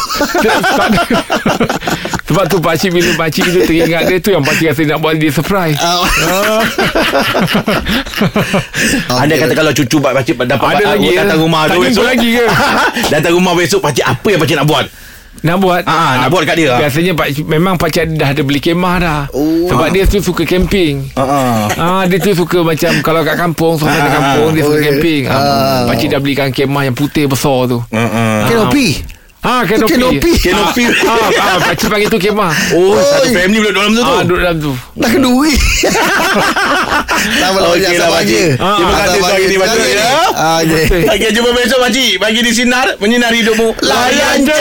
Sebab 2.27 2.45
tu 2.47 2.59
pakcik 2.59 2.91
bila 2.91 3.11
pakcik 3.17 3.47
tu 3.47 3.61
teringat 3.63 4.03
dia 4.05 4.19
tu 4.19 4.31
yang 4.31 4.43
pakcik 4.43 4.67
rasa 4.69 4.83
nak 4.85 4.99
buat 4.99 5.15
dia 5.15 5.31
surprise. 5.31 5.79
Ah. 5.79 6.03
Anda 9.17 9.35
Okey. 9.35 9.43
kata 9.43 9.55
kalau 9.55 9.73
cucu 9.73 9.97
pak 9.99 10.13
pakcik 10.15 10.35
dapat 10.41 10.67
Ada 10.75 10.85
lagi, 10.93 11.09
ya? 11.09 11.23
datang 11.23 11.41
rumah 11.41 11.61
Tak 11.67 11.77
tu 11.93 12.03
lagi 12.03 12.29
ke? 12.33 12.45
datang 13.13 13.33
rumah 13.33 13.53
besok 13.55 13.81
pakcik 13.81 14.05
apa 14.05 14.27
yang 14.27 14.41
pakcik 14.41 14.57
nak 14.57 14.67
buat? 14.67 14.87
Nak 15.47 15.57
buat 15.57 15.87
Ah, 15.87 16.19
nak 16.19 16.29
buat 16.29 16.43
kat 16.43 16.59
dia. 16.59 16.75
Biasanya 16.77 17.15
pak, 17.15 17.39
Memang 17.41 17.79
pakcik 17.79 18.13
dah 18.13 18.35
ada 18.35 18.43
beli 18.43 18.59
kemah 18.59 18.97
dah 18.99 19.21
Oh. 19.31 19.71
Sebab 19.71 19.89
dia 19.89 20.03
tu 20.03 20.19
suka 20.19 20.43
camping 20.43 21.07
Ah. 21.15 21.71
Ah 21.73 22.03
dia 22.03 22.19
tu 22.19 22.35
suka 22.35 22.61
macam 22.61 22.91
kalau 23.01 23.23
kat 23.23 23.37
kampung 23.37 23.79
suasana 23.79 24.03
Ah, 24.03 24.11
kampung 24.11 24.49
dia 24.51 24.63
suka 24.63 24.75
oh, 24.75 24.83
camping. 24.83 25.23
Ah, 25.25 25.39
ah. 25.39 25.83
pakcik 25.87 26.09
dah 26.09 26.19
belikan 26.19 26.51
kemah 26.51 26.83
yang 26.83 26.95
putih 26.95 27.25
besar 27.25 27.67
tu. 27.67 27.79
Ah. 27.89 28.43
Kenopi. 28.45 29.15
Ah 29.41 29.63
kenopi. 29.63 29.95
Kenopi. 29.95 30.33
Kenopi. 30.43 30.85
Ah, 31.07 31.31
ah, 31.47 31.59
pakcik 31.63 31.87
panggil 31.87 32.11
tu 32.11 32.19
kemah. 32.19 32.51
Oh, 32.73 32.93
Oi. 32.93 33.05
satu 33.05 33.29
family 33.31 33.59
duduk 33.61 33.73
dalam 33.73 33.91
tu 33.93 34.03
tu. 34.03 34.11
Ah 34.11 34.23
duduk 34.25 34.39
dalam 34.41 34.57
tu. 34.59 34.73
Dah 34.97 35.09
kenduri. 35.09 35.55
Tak 37.17 37.49
apa 37.49 37.59
Okey 37.69 37.81
banyak 37.81 37.99
lah, 37.99 38.11
pakcik. 38.13 38.29
je. 38.29 38.47
Terima 38.55 38.93
kasih 38.93 39.19
sabar 39.19 39.29
pagi 39.29 39.37
je. 39.37 39.43
ni, 39.43 39.49
Terima 39.49 39.65
Pakcik, 39.67 39.89
ya. 39.89 40.11
Okey. 40.55 40.85
Okey, 41.09 41.29
jumpa 41.33 41.51
besok 41.53 41.79
pakcik. 41.81 42.11
Pagi 42.19 42.41
di 42.41 42.53
Sinar, 42.53 42.87
menyinari 42.99 43.37
hidupmu. 43.41 43.69
Layan 43.81 44.39
je. 44.43 44.61